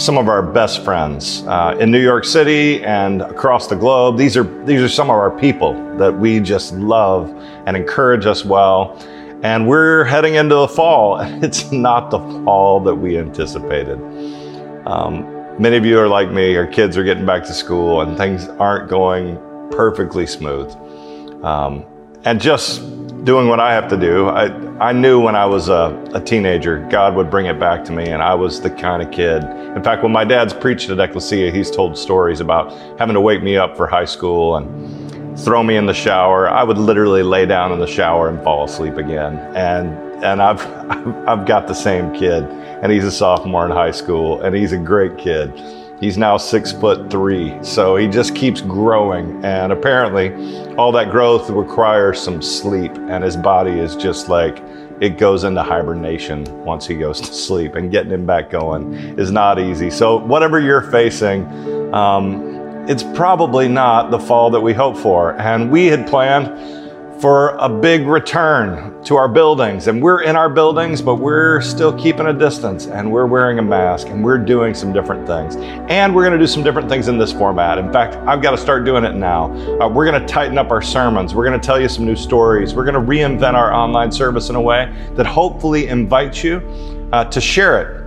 some 0.01 0.17
of 0.17 0.27
our 0.27 0.41
best 0.41 0.83
friends 0.83 1.43
uh, 1.43 1.77
in 1.79 1.91
New 1.91 2.01
York 2.01 2.25
City 2.25 2.83
and 2.83 3.21
across 3.21 3.67
the 3.67 3.75
globe. 3.75 4.17
These 4.17 4.35
are 4.35 4.43
these 4.65 4.81
are 4.81 4.89
some 4.89 5.11
of 5.11 5.15
our 5.15 5.29
people 5.29 5.73
that 5.97 6.11
we 6.11 6.39
just 6.39 6.73
love 6.73 7.29
and 7.67 7.77
encourage 7.77 8.25
us 8.25 8.43
well. 8.43 8.97
And 9.43 9.67
we're 9.67 10.03
heading 10.03 10.35
into 10.35 10.55
the 10.55 10.67
fall, 10.67 11.17
and 11.17 11.43
it's 11.43 11.71
not 11.71 12.09
the 12.09 12.19
fall 12.43 12.79
that 12.79 12.95
we 12.95 13.17
anticipated. 13.17 13.99
Um, 14.87 15.61
many 15.61 15.77
of 15.77 15.85
you 15.85 15.99
are 15.99 16.07
like 16.07 16.31
me. 16.31 16.55
Our 16.55 16.67
kids 16.67 16.97
are 16.97 17.03
getting 17.03 17.25
back 17.25 17.43
to 17.43 17.53
school, 17.53 18.01
and 18.01 18.17
things 18.17 18.47
aren't 18.47 18.89
going 18.89 19.37
perfectly 19.69 20.25
smooth. 20.25 20.71
Um, 21.43 21.85
and 22.23 22.41
just 22.41 22.81
doing 23.23 23.47
what 23.47 23.59
I 23.59 23.73
have 23.73 23.87
to 23.89 23.97
do. 23.97 24.29
I, 24.29 24.45
I 24.79 24.93
knew 24.93 25.19
when 25.19 25.35
I 25.35 25.45
was 25.45 25.69
a, 25.69 26.01
a, 26.13 26.19
teenager, 26.19 26.79
God 26.89 27.15
would 27.15 27.29
bring 27.29 27.45
it 27.45 27.59
back 27.59 27.85
to 27.85 27.91
me, 27.91 28.09
and 28.09 28.21
I 28.21 28.33
was 28.33 28.61
the 28.61 28.69
kind 28.69 29.01
of 29.01 29.11
kid. 29.11 29.43
In 29.43 29.83
fact, 29.83 30.01
when 30.01 30.11
my 30.11 30.25
dad's 30.25 30.53
preached 30.53 30.89
at 30.89 30.99
Ecclesia, 30.99 31.51
he's 31.51 31.69
told 31.69 31.97
stories 31.97 32.39
about 32.39 32.71
having 32.97 33.13
to 33.13 33.21
wake 33.21 33.43
me 33.43 33.57
up 33.57 33.77
for 33.77 33.85
high 33.85 34.05
school 34.05 34.55
and 34.55 35.39
throw 35.39 35.63
me 35.63 35.75
in 35.75 35.85
the 35.85 35.93
shower. 35.93 36.49
I 36.49 36.63
would 36.63 36.77
literally 36.77 37.21
lay 37.21 37.45
down 37.45 37.71
in 37.71 37.79
the 37.79 37.87
shower 37.87 38.27
and 38.27 38.41
fall 38.43 38.63
asleep 38.63 38.97
again. 38.97 39.37
And 39.55 40.11
and 40.23 40.41
I've 40.41 40.65
I've 41.27 41.45
got 41.45 41.67
the 41.67 41.73
same 41.73 42.13
kid, 42.13 42.43
and 42.43 42.91
he's 42.91 43.05
a 43.05 43.11
sophomore 43.11 43.65
in 43.65 43.71
high 43.71 43.91
school, 43.91 44.41
and 44.41 44.55
he's 44.55 44.71
a 44.71 44.77
great 44.77 45.17
kid. 45.17 45.51
He's 46.01 46.17
now 46.17 46.35
six 46.37 46.71
foot 46.71 47.11
three, 47.11 47.55
so 47.61 47.95
he 47.95 48.07
just 48.07 48.35
keeps 48.35 48.59
growing. 48.59 49.39
And 49.45 49.71
apparently, 49.71 50.33
all 50.75 50.91
that 50.93 51.11
growth 51.11 51.51
requires 51.51 52.19
some 52.19 52.41
sleep, 52.41 52.91
and 52.95 53.23
his 53.23 53.37
body 53.37 53.73
is 53.73 53.95
just 53.95 54.27
like 54.27 54.63
it 54.99 55.19
goes 55.19 55.43
into 55.43 55.61
hibernation 55.61 56.43
once 56.65 56.87
he 56.87 56.95
goes 56.95 57.21
to 57.21 57.31
sleep. 57.31 57.75
And 57.75 57.91
getting 57.91 58.11
him 58.11 58.25
back 58.25 58.49
going 58.49 58.95
is 59.19 59.29
not 59.29 59.59
easy. 59.59 59.91
So, 59.91 60.17
whatever 60.17 60.59
you're 60.59 60.89
facing, 60.89 61.45
um, 61.93 62.89
it's 62.89 63.03
probably 63.03 63.67
not 63.67 64.09
the 64.09 64.19
fall 64.19 64.49
that 64.49 64.61
we 64.61 64.73
hope 64.73 64.97
for. 64.97 65.39
And 65.39 65.69
we 65.69 65.85
had 65.85 66.07
planned 66.07 66.80
for 67.21 67.49
a 67.59 67.69
big 67.69 68.07
return 68.07 69.03
to 69.03 69.15
our 69.15 69.27
buildings. 69.27 69.87
And 69.87 70.01
we're 70.01 70.23
in 70.23 70.35
our 70.35 70.49
buildings, 70.49 71.03
but 71.03 71.15
we're 71.15 71.61
still 71.61 71.93
keeping 71.93 72.25
a 72.25 72.33
distance 72.33 72.87
and 72.87 73.11
we're 73.11 73.27
wearing 73.27 73.59
a 73.59 73.61
mask 73.61 74.07
and 74.07 74.23
we're 74.23 74.39
doing 74.39 74.73
some 74.73 74.91
different 74.91 75.27
things. 75.27 75.55
And 75.55 76.15
we're 76.15 76.23
going 76.23 76.33
to 76.33 76.39
do 76.39 76.47
some 76.47 76.63
different 76.63 76.89
things 76.89 77.07
in 77.07 77.19
this 77.19 77.31
format. 77.31 77.77
In 77.77 77.93
fact, 77.93 78.15
I've 78.27 78.41
got 78.41 78.51
to 78.51 78.57
start 78.57 78.85
doing 78.85 79.03
it 79.03 79.13
now. 79.13 79.51
Uh, 79.79 79.87
we're 79.87 80.09
going 80.09 80.19
to 80.19 80.27
tighten 80.27 80.57
up 80.57 80.71
our 80.71 80.81
sermons. 80.81 81.35
We're 81.35 81.45
going 81.45 81.59
to 81.59 81.65
tell 81.65 81.79
you 81.79 81.87
some 81.87 82.05
new 82.05 82.15
stories. 82.15 82.73
We're 82.73 82.85
going 82.85 82.95
to 82.95 82.99
reinvent 82.99 83.53
our 83.53 83.71
online 83.71 84.11
service 84.11 84.49
in 84.49 84.55
a 84.55 84.61
way 84.61 84.91
that 85.13 85.27
hopefully 85.27 85.87
invites 85.89 86.43
you 86.43 86.57
uh, 87.13 87.25
to 87.25 87.39
share 87.39 87.81
it 87.81 88.01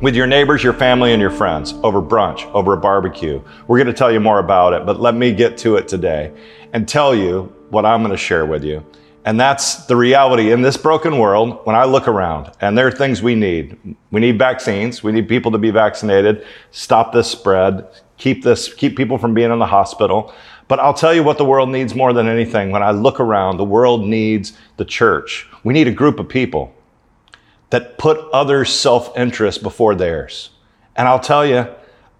with 0.00 0.16
your 0.16 0.26
neighbors, 0.26 0.64
your 0.64 0.72
family, 0.72 1.12
and 1.12 1.20
your 1.20 1.30
friends 1.30 1.74
over 1.82 2.00
brunch, 2.00 2.50
over 2.54 2.72
a 2.72 2.78
barbecue. 2.78 3.42
We're 3.66 3.78
going 3.78 3.88
to 3.88 3.92
tell 3.92 4.10
you 4.10 4.20
more 4.20 4.38
about 4.38 4.72
it, 4.72 4.86
but 4.86 5.00
let 5.00 5.14
me 5.14 5.34
get 5.34 5.58
to 5.58 5.76
it 5.76 5.86
today 5.86 6.32
and 6.72 6.88
tell 6.88 7.14
you 7.14 7.53
what 7.70 7.84
I'm 7.86 8.00
going 8.00 8.12
to 8.12 8.16
share 8.16 8.46
with 8.46 8.64
you. 8.64 8.84
And 9.24 9.40
that's 9.40 9.86
the 9.86 9.96
reality 9.96 10.52
in 10.52 10.60
this 10.60 10.76
broken 10.76 11.18
world 11.18 11.60
when 11.64 11.74
I 11.74 11.84
look 11.84 12.06
around. 12.06 12.50
And 12.60 12.76
there 12.76 12.86
are 12.86 12.92
things 12.92 13.22
we 13.22 13.34
need. 13.34 13.96
We 14.10 14.20
need 14.20 14.38
vaccines. 14.38 15.02
We 15.02 15.12
need 15.12 15.28
people 15.28 15.50
to 15.52 15.58
be 15.58 15.70
vaccinated, 15.70 16.44
stop 16.72 17.12
this 17.12 17.30
spread, 17.30 17.86
keep 18.18 18.44
this, 18.44 18.72
keep 18.72 18.96
people 18.96 19.16
from 19.16 19.32
being 19.32 19.50
in 19.50 19.58
the 19.58 19.66
hospital. 19.66 20.34
But 20.68 20.78
I'll 20.78 20.94
tell 20.94 21.14
you 21.14 21.22
what 21.22 21.38
the 21.38 21.44
world 21.44 21.70
needs 21.70 21.94
more 21.94 22.12
than 22.12 22.28
anything. 22.28 22.70
When 22.70 22.82
I 22.82 22.90
look 22.90 23.18
around, 23.18 23.56
the 23.56 23.64
world 23.64 24.06
needs 24.06 24.52
the 24.76 24.84
church. 24.84 25.48
We 25.62 25.72
need 25.72 25.88
a 25.88 25.92
group 25.92 26.18
of 26.18 26.28
people 26.28 26.74
that 27.70 27.96
put 27.98 28.18
others' 28.30 28.70
self 28.70 29.16
interest 29.16 29.62
before 29.62 29.94
theirs. 29.94 30.50
And 30.96 31.08
I'll 31.08 31.20
tell 31.20 31.44
you, 31.44 31.66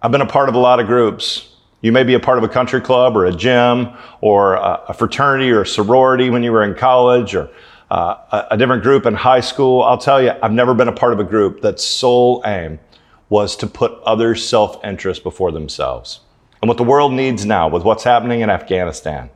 I've 0.03 0.11
been 0.11 0.21
a 0.21 0.27
part 0.27 0.49
of 0.49 0.55
a 0.55 0.59
lot 0.59 0.81
of 0.81 0.87
groups 0.87 1.54
you 1.85 1.93
may 1.93 2.03
be 2.03 2.15
a 2.15 2.19
part 2.19 2.39
of 2.39 2.45
a 2.45 2.49
country 2.49 2.81
club 2.81 3.15
or 3.15 3.27
a 3.27 3.33
gym 3.33 3.91
or 4.23 4.55
a 4.55 4.95
fraternity 4.95 5.51
or 5.51 5.61
a 5.61 5.67
sorority 5.67 6.31
when 6.31 6.43
you 6.43 6.51
were 6.51 6.65
in 6.65 6.75
college 6.75 7.35
or 7.35 7.51
uh, 7.91 8.47
a 8.51 8.57
different 8.57 8.83
group 8.83 9.05
in 9.05 9.13
high 9.13 9.43
school. 9.43 9.83
I'll 9.83 9.99
tell 9.99 10.23
you, 10.23 10.33
I've 10.43 10.51
never 10.51 10.73
been 10.73 10.89
a 10.89 10.95
part 10.95 11.13
of 11.13 11.21
a 11.21 11.25
group 11.25 11.61
that 11.61 11.79
sole 11.79 12.43
aim 12.47 12.81
was 13.29 13.55
to 13.57 13.67
put 13.67 13.93
other 14.05 14.35
self 14.35 14.83
interest 14.83 15.23
before 15.23 15.53
themselves. 15.53 16.21
And 16.63 16.71
what 16.71 16.79
the 16.79 16.85
world 16.85 17.13
needs 17.13 17.45
now, 17.45 17.69
with 17.69 17.85
what's 17.85 18.05
happening 18.05 18.41
in 18.41 18.49
Afghanistan, 18.49 19.29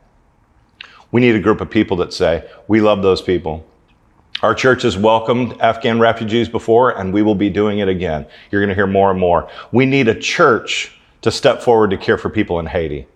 we 1.13 1.21
need 1.21 1.35
a 1.35 1.41
group 1.41 1.61
of 1.61 1.69
people 1.69 1.99
that 1.99 2.15
say, 2.15 2.51
We 2.67 2.81
love 2.81 3.03
those 3.03 3.21
people. 3.21 3.67
Our 4.41 4.55
church 4.55 4.85
has 4.85 4.97
welcomed 4.97 5.61
Afghan 5.61 6.01
refugees 6.01 6.49
before, 6.49 6.99
and 6.99 7.13
we 7.13 7.21
will 7.21 7.35
be 7.35 7.51
doing 7.51 7.81
it 7.81 7.89
again. 7.89 8.25
You're 8.51 8.63
going 8.63 8.71
to 8.71 8.75
hear 8.75 8.87
more 8.87 9.11
and 9.11 9.21
more. 9.21 9.51
We 9.71 9.85
need 9.85 10.09
a 10.09 10.19
church 10.19 10.98
to 11.23 11.31
step 11.31 11.63
forward 11.63 11.91
to 11.91 11.97
care 11.97 12.19
for 12.19 12.31
people 12.31 12.59
in 12.59 12.67
Haiti. 12.67 13.07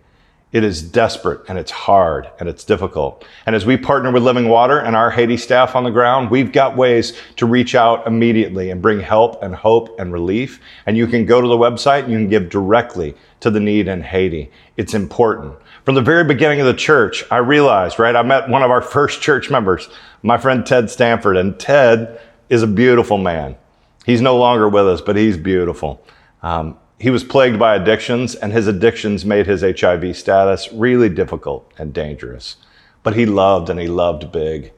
It 0.52 0.64
is 0.64 0.82
desperate 0.82 1.40
and 1.48 1.58
it's 1.58 1.70
hard 1.70 2.30
and 2.38 2.46
it's 2.46 2.62
difficult. 2.62 3.24
And 3.46 3.56
as 3.56 3.64
we 3.64 3.78
partner 3.78 4.12
with 4.12 4.22
Living 4.22 4.50
Water 4.50 4.78
and 4.78 4.94
our 4.94 5.10
Haiti 5.10 5.38
staff 5.38 5.74
on 5.74 5.84
the 5.84 5.90
ground, 5.90 6.30
we've 6.30 6.52
got 6.52 6.76
ways 6.76 7.18
to 7.36 7.46
reach 7.46 7.74
out 7.74 8.06
immediately 8.06 8.68
and 8.68 8.82
bring 8.82 9.00
help 9.00 9.42
and 9.42 9.54
hope 9.54 9.98
and 9.98 10.12
relief. 10.12 10.60
And 10.84 10.94
you 10.94 11.06
can 11.06 11.24
go 11.24 11.40
to 11.40 11.48
the 11.48 11.56
website 11.56 12.02
and 12.02 12.12
you 12.12 12.18
can 12.18 12.28
give 12.28 12.50
directly 12.50 13.14
to 13.40 13.50
the 13.50 13.60
need 13.60 13.88
in 13.88 14.02
Haiti. 14.02 14.50
It's 14.76 14.92
important. 14.92 15.54
From 15.86 15.94
the 15.94 16.02
very 16.02 16.24
beginning 16.24 16.60
of 16.60 16.66
the 16.66 16.74
church, 16.74 17.24
I 17.30 17.38
realized, 17.38 17.98
right? 17.98 18.14
I 18.14 18.22
met 18.22 18.50
one 18.50 18.62
of 18.62 18.70
our 18.70 18.82
first 18.96 19.22
church 19.22 19.50
members, 19.50 19.88
my 20.22 20.36
friend 20.36 20.66
Ted 20.66 20.90
Stanford, 20.90 21.38
and 21.38 21.58
Ted 21.58 22.20
is 22.50 22.62
a 22.62 22.66
beautiful 22.66 23.16
man. 23.16 23.56
He's 24.04 24.20
no 24.20 24.36
longer 24.36 24.68
with 24.68 24.86
us, 24.86 25.00
but 25.00 25.16
he's 25.16 25.38
beautiful. 25.38 26.04
Um, 26.42 26.76
he 27.02 27.10
was 27.10 27.24
plagued 27.24 27.58
by 27.58 27.74
addictions, 27.74 28.36
and 28.36 28.52
his 28.52 28.68
addictions 28.68 29.24
made 29.24 29.48
his 29.48 29.62
HIV 29.62 30.16
status 30.16 30.72
really 30.72 31.08
difficult 31.08 31.68
and 31.76 31.92
dangerous. 31.92 32.58
But 33.02 33.16
he 33.16 33.26
loved 33.26 33.68
and 33.68 33.80
he 33.80 33.88
loved 33.88 34.30
big. 34.30 34.72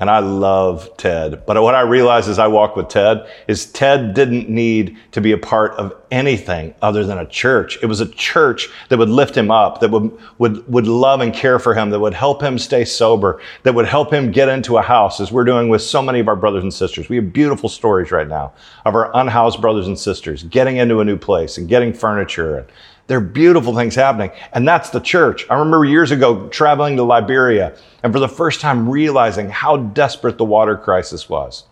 And 0.00 0.08
I 0.08 0.20
love 0.20 0.96
Ted. 0.96 1.44
But 1.44 1.60
what 1.62 1.74
I 1.74 1.80
realized 1.80 2.28
as 2.28 2.38
I 2.38 2.46
walked 2.46 2.76
with 2.76 2.88
Ted 2.88 3.28
is 3.48 3.66
Ted 3.66 4.14
didn't 4.14 4.48
need 4.48 4.96
to 5.12 5.20
be 5.20 5.32
a 5.32 5.38
part 5.38 5.72
of 5.72 5.92
anything 6.10 6.74
other 6.80 7.04
than 7.04 7.18
a 7.18 7.26
church. 7.26 7.78
It 7.82 7.86
was 7.86 8.00
a 8.00 8.08
church 8.08 8.68
that 8.88 8.98
would 8.98 9.08
lift 9.08 9.36
him 9.36 9.50
up, 9.50 9.80
that 9.80 9.90
would, 9.90 10.16
would, 10.38 10.66
would 10.72 10.86
love 10.86 11.20
and 11.20 11.34
care 11.34 11.58
for 11.58 11.74
him, 11.74 11.90
that 11.90 11.98
would 11.98 12.14
help 12.14 12.42
him 12.42 12.58
stay 12.58 12.84
sober, 12.84 13.40
that 13.64 13.74
would 13.74 13.86
help 13.86 14.12
him 14.12 14.30
get 14.30 14.48
into 14.48 14.78
a 14.78 14.82
house, 14.82 15.20
as 15.20 15.32
we're 15.32 15.44
doing 15.44 15.68
with 15.68 15.82
so 15.82 16.00
many 16.00 16.20
of 16.20 16.28
our 16.28 16.36
brothers 16.36 16.62
and 16.62 16.72
sisters. 16.72 17.08
We 17.08 17.16
have 17.16 17.32
beautiful 17.32 17.68
stories 17.68 18.12
right 18.12 18.28
now 18.28 18.52
of 18.84 18.94
our 18.94 19.10
unhoused 19.16 19.60
brothers 19.60 19.88
and 19.88 19.98
sisters 19.98 20.44
getting 20.44 20.76
into 20.76 21.00
a 21.00 21.04
new 21.04 21.16
place 21.16 21.58
and 21.58 21.68
getting 21.68 21.92
furniture 21.92 22.58
and 22.58 22.66
there 23.08 23.18
are 23.18 23.22
beautiful 23.22 23.74
things 23.74 23.94
happening. 23.94 24.30
And 24.52 24.68
that's 24.68 24.90
the 24.90 25.00
church. 25.00 25.46
I 25.50 25.54
remember 25.54 25.84
years 25.84 26.10
ago 26.10 26.46
traveling 26.48 26.96
to 26.96 27.02
Liberia 27.02 27.76
and 28.02 28.12
for 28.12 28.20
the 28.20 28.28
first 28.28 28.60
time 28.60 28.88
realizing 28.88 29.48
how 29.48 29.78
desperate 29.78 30.38
the 30.38 30.44
water 30.44 30.76
crisis 30.76 31.28
was. 31.28 31.64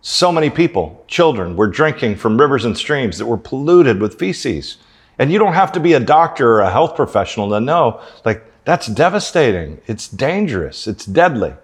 So 0.00 0.32
many 0.32 0.50
people, 0.50 1.04
children, 1.08 1.56
were 1.56 1.66
drinking 1.66 2.16
from 2.16 2.40
rivers 2.40 2.64
and 2.64 2.76
streams 2.76 3.18
that 3.18 3.26
were 3.26 3.36
polluted 3.36 4.00
with 4.00 4.18
feces. 4.18 4.78
And 5.18 5.30
you 5.30 5.38
don't 5.38 5.52
have 5.52 5.72
to 5.72 5.80
be 5.80 5.92
a 5.92 6.00
doctor 6.00 6.52
or 6.52 6.60
a 6.60 6.70
health 6.70 6.96
professional 6.96 7.50
to 7.50 7.60
know, 7.60 8.00
like, 8.24 8.44
that's 8.64 8.86
devastating. 8.86 9.80
It's 9.86 10.08
dangerous. 10.08 10.86
It's 10.86 11.04
deadly. 11.04 11.54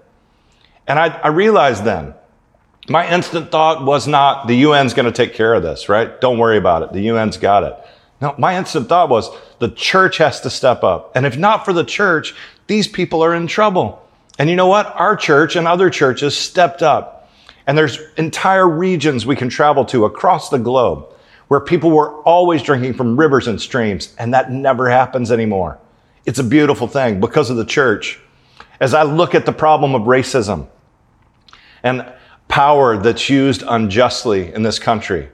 And 0.86 0.98
I, 0.98 1.08
I 1.08 1.28
realized 1.28 1.84
then, 1.84 2.14
my 2.88 3.10
instant 3.12 3.50
thought 3.50 3.84
was 3.84 4.06
not 4.06 4.48
the 4.48 4.64
UN's 4.64 4.92
going 4.92 5.06
to 5.06 5.12
take 5.12 5.34
care 5.34 5.54
of 5.54 5.62
this, 5.62 5.88
right? 5.88 6.20
Don't 6.20 6.38
worry 6.38 6.58
about 6.58 6.82
it. 6.82 6.92
The 6.92 7.10
UN's 7.10 7.36
got 7.36 7.62
it. 7.62 7.74
No, 8.22 8.34
my 8.38 8.56
instant 8.56 8.88
thought 8.88 9.08
was 9.08 9.30
the 9.58 9.68
church 9.68 10.18
has 10.18 10.40
to 10.42 10.50
step 10.50 10.84
up. 10.84 11.10
And 11.16 11.26
if 11.26 11.36
not 11.36 11.64
for 11.64 11.72
the 11.72 11.84
church, 11.84 12.34
these 12.68 12.86
people 12.86 13.22
are 13.22 13.34
in 13.34 13.48
trouble. 13.48 14.00
And 14.38 14.48
you 14.48 14.54
know 14.54 14.68
what? 14.68 14.86
Our 14.94 15.16
church 15.16 15.56
and 15.56 15.66
other 15.66 15.90
churches 15.90 16.36
stepped 16.36 16.82
up. 16.82 17.28
And 17.66 17.76
there's 17.76 17.98
entire 18.16 18.68
regions 18.68 19.26
we 19.26 19.36
can 19.36 19.48
travel 19.48 19.84
to 19.86 20.04
across 20.04 20.50
the 20.50 20.58
globe 20.58 21.04
where 21.48 21.60
people 21.60 21.90
were 21.90 22.14
always 22.22 22.62
drinking 22.62 22.94
from 22.94 23.18
rivers 23.18 23.46
and 23.46 23.60
streams, 23.60 24.14
and 24.18 24.32
that 24.32 24.50
never 24.50 24.88
happens 24.88 25.30
anymore. 25.30 25.78
It's 26.24 26.38
a 26.38 26.44
beautiful 26.44 26.86
thing 26.86 27.20
because 27.20 27.50
of 27.50 27.56
the 27.56 27.64
church. 27.64 28.20
As 28.80 28.94
I 28.94 29.02
look 29.02 29.34
at 29.34 29.46
the 29.46 29.52
problem 29.52 29.94
of 29.94 30.02
racism 30.02 30.68
and 31.82 32.10
power 32.48 32.96
that's 32.96 33.28
used 33.28 33.64
unjustly 33.66 34.52
in 34.54 34.62
this 34.62 34.78
country, 34.78 35.28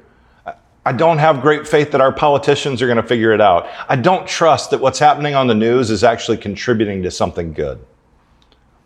I 0.89 0.93
don't 0.93 1.19
have 1.19 1.43
great 1.43 1.69
faith 1.69 1.91
that 1.91 2.01
our 2.01 2.13
politicians 2.13 2.81
are 2.81 2.87
going 2.87 2.97
to 2.97 3.03
figure 3.03 3.33
it 3.33 3.43
out. 3.43 3.69
I 3.91 3.97
don't 3.97 4.27
trust 4.27 4.71
that 4.71 4.81
what's 4.81 4.99
happening 4.99 5.35
on 5.35 5.47
the 5.47 5.55
news 5.55 5.91
is 5.91 6.03
actually 6.03 6.39
contributing 6.39 7.03
to 7.03 7.11
something 7.11 7.53
good. 7.53 7.79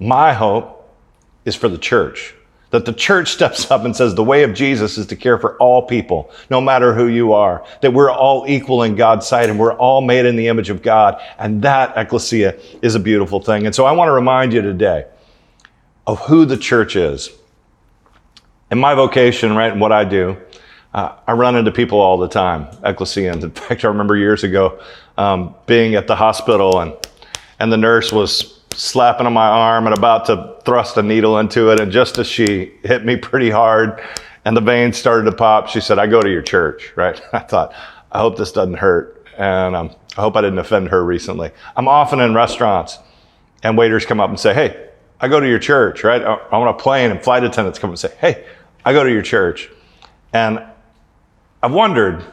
My 0.01 0.33
hope 0.33 0.93
is 1.45 1.55
for 1.55 1.69
the 1.69 1.79
church, 1.79 2.35
that 2.71 2.87
the 2.87 2.93
church 2.93 3.31
steps 3.35 3.71
up 3.71 3.85
and 3.85 3.95
says 3.95 4.17
the 4.17 4.25
way 4.25 4.43
of 4.43 4.53
Jesus 4.53 4.99
is 4.99 5.07
to 5.07 5.15
care 5.15 5.39
for 5.39 5.57
all 5.59 5.81
people, 5.87 6.29
no 6.51 6.61
matter 6.61 6.93
who 6.93 7.07
you 7.07 7.35
are, 7.35 7.65
that 7.83 7.93
we're 7.93 8.11
all 8.11 8.47
equal 8.49 8.83
in 8.83 8.97
God's 8.97 9.29
sight 9.29 9.49
and 9.49 9.57
we're 9.57 9.75
all 9.75 10.01
made 10.01 10.27
in 10.27 10.35
the 10.35 10.49
image 10.49 10.71
of 10.71 10.83
God. 10.83 11.23
And 11.39 11.63
that, 11.63 11.97
ecclesia, 11.97 12.59
is 12.83 12.97
a 12.97 13.01
beautiful 13.01 13.41
thing. 13.41 13.65
And 13.65 13.73
so 13.73 13.85
I 13.85 13.93
want 13.93 14.09
to 14.09 14.13
remind 14.13 14.53
you 14.53 14.61
today 14.61 15.07
of 16.09 16.19
who 16.23 16.47
the 16.47 16.57
church 16.57 16.97
is. 16.97 17.31
In 18.73 18.81
my 18.81 18.95
vocation, 18.95 19.55
right, 19.55 19.71
and 19.71 19.81
what 19.81 19.93
I 19.93 20.05
do, 20.05 20.37
uh, 20.95 21.17
I 21.27 21.33
run 21.33 21.57
into 21.57 21.73
people 21.73 22.01
all 22.01 22.19
the 22.19 22.29
time, 22.29 22.67
ecclesians. 22.85 23.45
In 23.45 23.51
fact, 23.51 23.85
I 23.85 23.89
remember 23.89 24.17
years 24.17 24.45
ago 24.45 24.81
um, 25.17 25.55
being 25.67 25.95
at 25.95 26.07
the 26.07 26.17
hospital 26.17 26.81
and, 26.81 26.95
and 27.59 27.73
the 27.73 27.77
nurse 27.77 28.13
was 28.13 28.61
slapping 28.75 29.27
on 29.27 29.33
my 29.33 29.47
arm 29.47 29.87
and 29.87 29.97
about 29.97 30.27
to 30.27 30.57
thrust 30.65 30.97
a 30.97 31.03
needle 31.03 31.39
into 31.39 31.71
it. 31.71 31.81
And 31.81 31.91
just 31.91 32.19
as 32.19 32.27
she 32.27 32.73
hit 32.83 33.05
me 33.05 33.17
pretty 33.17 33.51
hard 33.51 34.03
and 34.45 34.57
the 34.57 34.61
veins 34.61 34.99
started 34.99 35.25
to 35.31 35.37
pop, 35.37 35.69
she 35.69 35.81
said, 35.81 35.99
I 35.99 36.07
go 36.07 36.21
to 36.21 36.31
your 36.31 36.43
church, 36.43 36.93
right? 36.97 37.21
I 37.33 37.41
thought, 37.41 37.75
I 38.11 38.19
hope 38.19 38.37
this 38.37 38.53
doesn't 38.53 38.75
hurt. 38.75 39.27
And 39.39 39.75
um, 39.75 39.91
I 40.17 40.21
hope 40.21 40.37
I 40.37 40.43
didn't 40.43 40.59
offend 40.59 40.89
her 40.89 41.03
recently. 41.03 41.51
I'm 41.75 41.89
often 41.89 42.21
in 42.21 42.35
restaurants 42.35 42.99
and 43.63 43.79
waiters 43.79 44.05
come 44.05 44.21
up 44.21 44.29
and 44.29 44.39
say, 44.39 44.53
Hey, 44.53 44.89
I 45.21 45.29
go 45.29 45.41
to 45.41 45.49
your 45.49 45.59
church, 45.59 46.05
right? 46.05 46.21
I'm 46.21 46.39
on 46.53 46.69
a 46.69 46.75
plane 46.75 47.11
and 47.11 47.23
flight 47.23 47.45
attendants 47.45 47.79
come 47.79 47.91
and 47.91 47.99
say, 47.99 48.15
Hey, 48.21 48.45
I 48.85 48.93
go 48.93 49.05
to 49.05 49.11
your 49.11 49.23
church. 49.23 49.71
And 50.35 50.63
I've 51.63 51.73
wondered 51.73 52.25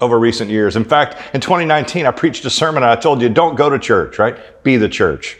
over 0.00 0.18
recent 0.18 0.50
years. 0.50 0.76
In 0.76 0.84
fact, 0.84 1.34
in 1.34 1.40
2019, 1.40 2.06
I 2.06 2.10
preached 2.10 2.44
a 2.44 2.50
sermon 2.50 2.82
and 2.82 2.90
I 2.90 2.96
told 2.96 3.22
you, 3.22 3.28
don't 3.28 3.54
go 3.54 3.70
to 3.70 3.78
church, 3.78 4.18
right? 4.18 4.62
Be 4.62 4.76
the 4.76 4.88
church. 4.88 5.38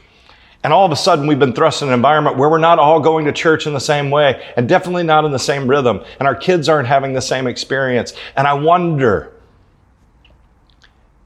And 0.62 0.72
all 0.72 0.84
of 0.84 0.92
a 0.92 0.96
sudden, 0.96 1.26
we've 1.26 1.38
been 1.38 1.52
thrust 1.52 1.82
in 1.82 1.88
an 1.88 1.94
environment 1.94 2.36
where 2.36 2.48
we're 2.48 2.58
not 2.58 2.78
all 2.78 2.98
going 2.98 3.26
to 3.26 3.32
church 3.32 3.66
in 3.66 3.72
the 3.72 3.80
same 3.80 4.10
way 4.10 4.42
and 4.56 4.68
definitely 4.68 5.04
not 5.04 5.24
in 5.24 5.30
the 5.30 5.38
same 5.38 5.68
rhythm. 5.68 6.02
And 6.18 6.26
our 6.26 6.34
kids 6.34 6.68
aren't 6.68 6.88
having 6.88 7.12
the 7.12 7.20
same 7.20 7.46
experience. 7.46 8.14
And 8.36 8.48
I 8.48 8.54
wonder 8.54 9.32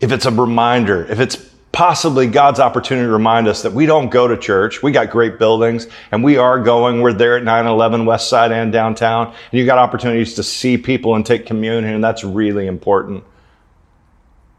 if 0.01 0.13
it's 0.13 0.27
a 0.27 0.31
reminder, 0.31 1.07
if 1.07 1.21
it's 1.21 1.50
possibly 1.73 2.27
God's 2.27 2.61
opportunity 2.61 3.07
to 3.07 3.13
remind 3.13 3.47
us 3.47 3.63
that 3.63 3.73
we 3.73 3.87
don't 3.87 4.11
go 4.11 4.27
to 4.27 4.37
church. 4.37 4.83
We 4.83 4.93
got 4.93 5.11
great 5.11 5.39
buildings 5.39 5.87
and 6.11 6.25
we 6.25 6.37
are 6.37 6.61
going. 6.61 7.01
We're 7.01 7.13
there 7.13 7.37
at 7.37 7.45
911 7.45 8.07
West 8.07 8.29
Side 8.29 8.53
and 8.53 8.73
downtown. 8.73 9.29
And 9.29 9.59
you 9.59 9.67
got 9.67 9.79
opportunities 9.79 10.35
to 10.35 10.43
see 10.43 10.77
people 10.77 11.15
and 11.15 11.25
take 11.25 11.47
communion, 11.47 11.95
and 11.95 12.03
that's 12.03 12.25
really 12.25 12.67
important. 12.67 13.25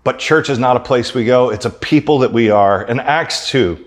But 0.04 0.20
church 0.20 0.50
is 0.50 0.58
not 0.58 0.78
a 0.78 0.80
place 0.80 1.14
we 1.14 1.26
go, 1.26 1.50
it's 1.50 1.66
a 1.66 1.70
people 1.70 2.20
that 2.20 2.34
we 2.34 2.50
are. 2.50 2.84
In 2.84 3.00
Acts 3.00 3.50
2, 3.50 3.86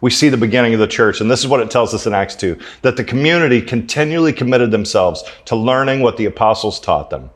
we 0.00 0.10
see 0.10 0.28
the 0.28 0.36
beginning 0.36 0.74
of 0.74 0.80
the 0.80 0.86
church, 0.86 1.20
and 1.20 1.30
this 1.30 1.40
is 1.40 1.48
what 1.48 1.60
it 1.60 1.70
tells 1.70 1.92
us 1.92 2.06
in 2.06 2.14
Acts 2.14 2.36
2 2.36 2.56
that 2.82 2.96
the 2.96 3.04
community 3.04 3.60
continually 3.60 4.32
committed 4.32 4.70
themselves 4.70 5.24
to 5.46 5.56
learning 5.56 6.00
what 6.00 6.16
the 6.16 6.26
apostles 6.26 6.78
taught 6.78 7.10
them. 7.10 7.30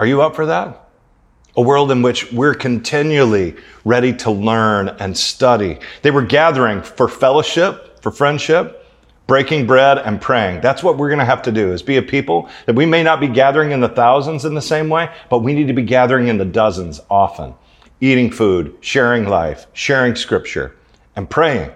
Are 0.00 0.06
you 0.06 0.22
up 0.22 0.34
for 0.34 0.46
that? 0.46 0.81
A 1.56 1.62
world 1.62 1.90
in 1.90 2.02
which 2.02 2.32
we're 2.32 2.54
continually 2.54 3.54
ready 3.84 4.12
to 4.14 4.30
learn 4.30 4.88
and 4.88 5.16
study. 5.16 5.78
They 6.02 6.10
were 6.10 6.22
gathering 6.22 6.82
for 6.82 7.08
fellowship, 7.08 8.00
for 8.02 8.10
friendship, 8.10 8.86
breaking 9.26 9.66
bread 9.66 9.98
and 9.98 10.20
praying. 10.20 10.60
That's 10.60 10.82
what 10.82 10.96
we're 10.96 11.08
going 11.08 11.18
to 11.18 11.24
have 11.24 11.42
to 11.42 11.52
do 11.52 11.72
is 11.72 11.82
be 11.82 11.96
a 11.96 12.02
people 12.02 12.48
that 12.66 12.74
we 12.74 12.86
may 12.86 13.02
not 13.02 13.20
be 13.20 13.28
gathering 13.28 13.70
in 13.70 13.80
the 13.80 13.88
thousands 13.88 14.44
in 14.44 14.54
the 14.54 14.62
same 14.62 14.88
way, 14.88 15.10
but 15.30 15.40
we 15.40 15.54
need 15.54 15.68
to 15.68 15.72
be 15.72 15.82
gathering 15.82 16.28
in 16.28 16.38
the 16.38 16.44
dozens 16.44 17.00
often, 17.10 17.54
eating 18.00 18.30
food, 18.30 18.76
sharing 18.80 19.26
life, 19.26 19.66
sharing 19.72 20.14
scripture, 20.14 20.76
and 21.16 21.28
praying. 21.28 21.70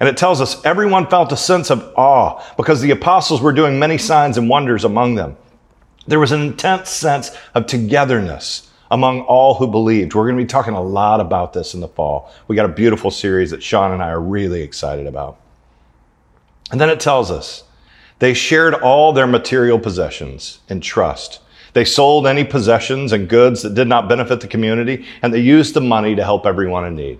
And 0.00 0.08
it 0.08 0.16
tells 0.16 0.40
us 0.40 0.64
everyone 0.64 1.06
felt 1.08 1.32
a 1.32 1.36
sense 1.36 1.70
of 1.70 1.92
awe 1.96 2.42
because 2.56 2.80
the 2.80 2.90
apostles 2.90 3.40
were 3.40 3.52
doing 3.52 3.78
many 3.78 3.98
signs 3.98 4.38
and 4.38 4.48
wonders 4.48 4.84
among 4.84 5.14
them. 5.14 5.36
There 6.06 6.20
was 6.20 6.32
an 6.32 6.40
intense 6.40 6.88
sense 6.88 7.30
of 7.54 7.66
togetherness 7.66 8.69
among 8.90 9.20
all 9.22 9.54
who 9.54 9.66
believed. 9.66 10.14
We're 10.14 10.24
going 10.24 10.36
to 10.36 10.42
be 10.42 10.48
talking 10.48 10.74
a 10.74 10.82
lot 10.82 11.20
about 11.20 11.52
this 11.52 11.74
in 11.74 11.80
the 11.80 11.88
fall. 11.88 12.32
We 12.48 12.56
got 12.56 12.66
a 12.66 12.72
beautiful 12.72 13.10
series 13.10 13.50
that 13.50 13.62
Sean 13.62 13.92
and 13.92 14.02
I 14.02 14.10
are 14.10 14.20
really 14.20 14.62
excited 14.62 15.06
about. 15.06 15.40
And 16.72 16.80
then 16.80 16.90
it 16.90 17.00
tells 17.00 17.30
us 17.30 17.64
they 18.18 18.34
shared 18.34 18.74
all 18.74 19.12
their 19.12 19.26
material 19.26 19.78
possessions 19.78 20.60
in 20.68 20.80
trust. 20.80 21.40
They 21.72 21.84
sold 21.84 22.26
any 22.26 22.44
possessions 22.44 23.12
and 23.12 23.28
goods 23.28 23.62
that 23.62 23.74
did 23.74 23.86
not 23.86 24.08
benefit 24.08 24.40
the 24.40 24.48
community, 24.48 25.06
and 25.22 25.32
they 25.32 25.40
used 25.40 25.74
the 25.74 25.80
money 25.80 26.14
to 26.16 26.24
help 26.24 26.44
everyone 26.44 26.84
in 26.84 26.96
need. 26.96 27.18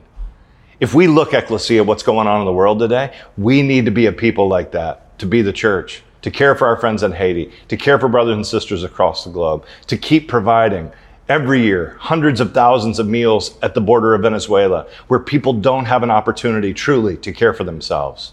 If 0.81 0.95
we 0.95 1.07
look, 1.07 1.35
at 1.35 1.45
Ecclesia, 1.45 1.85
what's 1.85 2.03
going 2.03 2.27
on 2.27 2.41
in 2.41 2.47
the 2.47 2.53
world 2.53 2.79
today, 2.79 3.15
we 3.37 3.63
need 3.63 3.85
to 3.85 3.91
be 3.91 4.07
a 4.07 4.13
people 4.13 4.49
like 4.49 4.73
that, 4.73 5.19
to 5.21 5.27
be 5.27 5.43
the 5.43 5.53
church, 5.53 6.03
to 6.23 6.31
care 6.31 6.55
for 6.55 6.67
our 6.67 6.77
friends 6.77 7.03
in 7.03 7.13
Haiti, 7.13 7.53
to 7.69 7.77
care 7.77 7.99
for 7.99 8.09
brothers 8.09 8.35
and 8.35 8.47
sisters 8.47 8.83
across 8.83 9.25
the 9.25 9.31
globe, 9.31 9.65
to 9.87 9.97
keep 9.97 10.29
providing 10.29 10.91
every 11.31 11.63
year 11.63 11.97
hundreds 12.01 12.41
of 12.41 12.53
thousands 12.53 12.99
of 12.99 13.07
meals 13.07 13.57
at 13.63 13.73
the 13.75 13.81
border 13.81 14.15
of 14.15 14.23
Venezuela 14.23 14.85
where 15.07 15.21
people 15.21 15.53
don't 15.53 15.85
have 15.85 16.03
an 16.03 16.11
opportunity 16.11 16.75
truly 16.75 17.17
to 17.17 17.33
care 17.33 17.55
for 17.55 17.63
themselves 17.63 18.33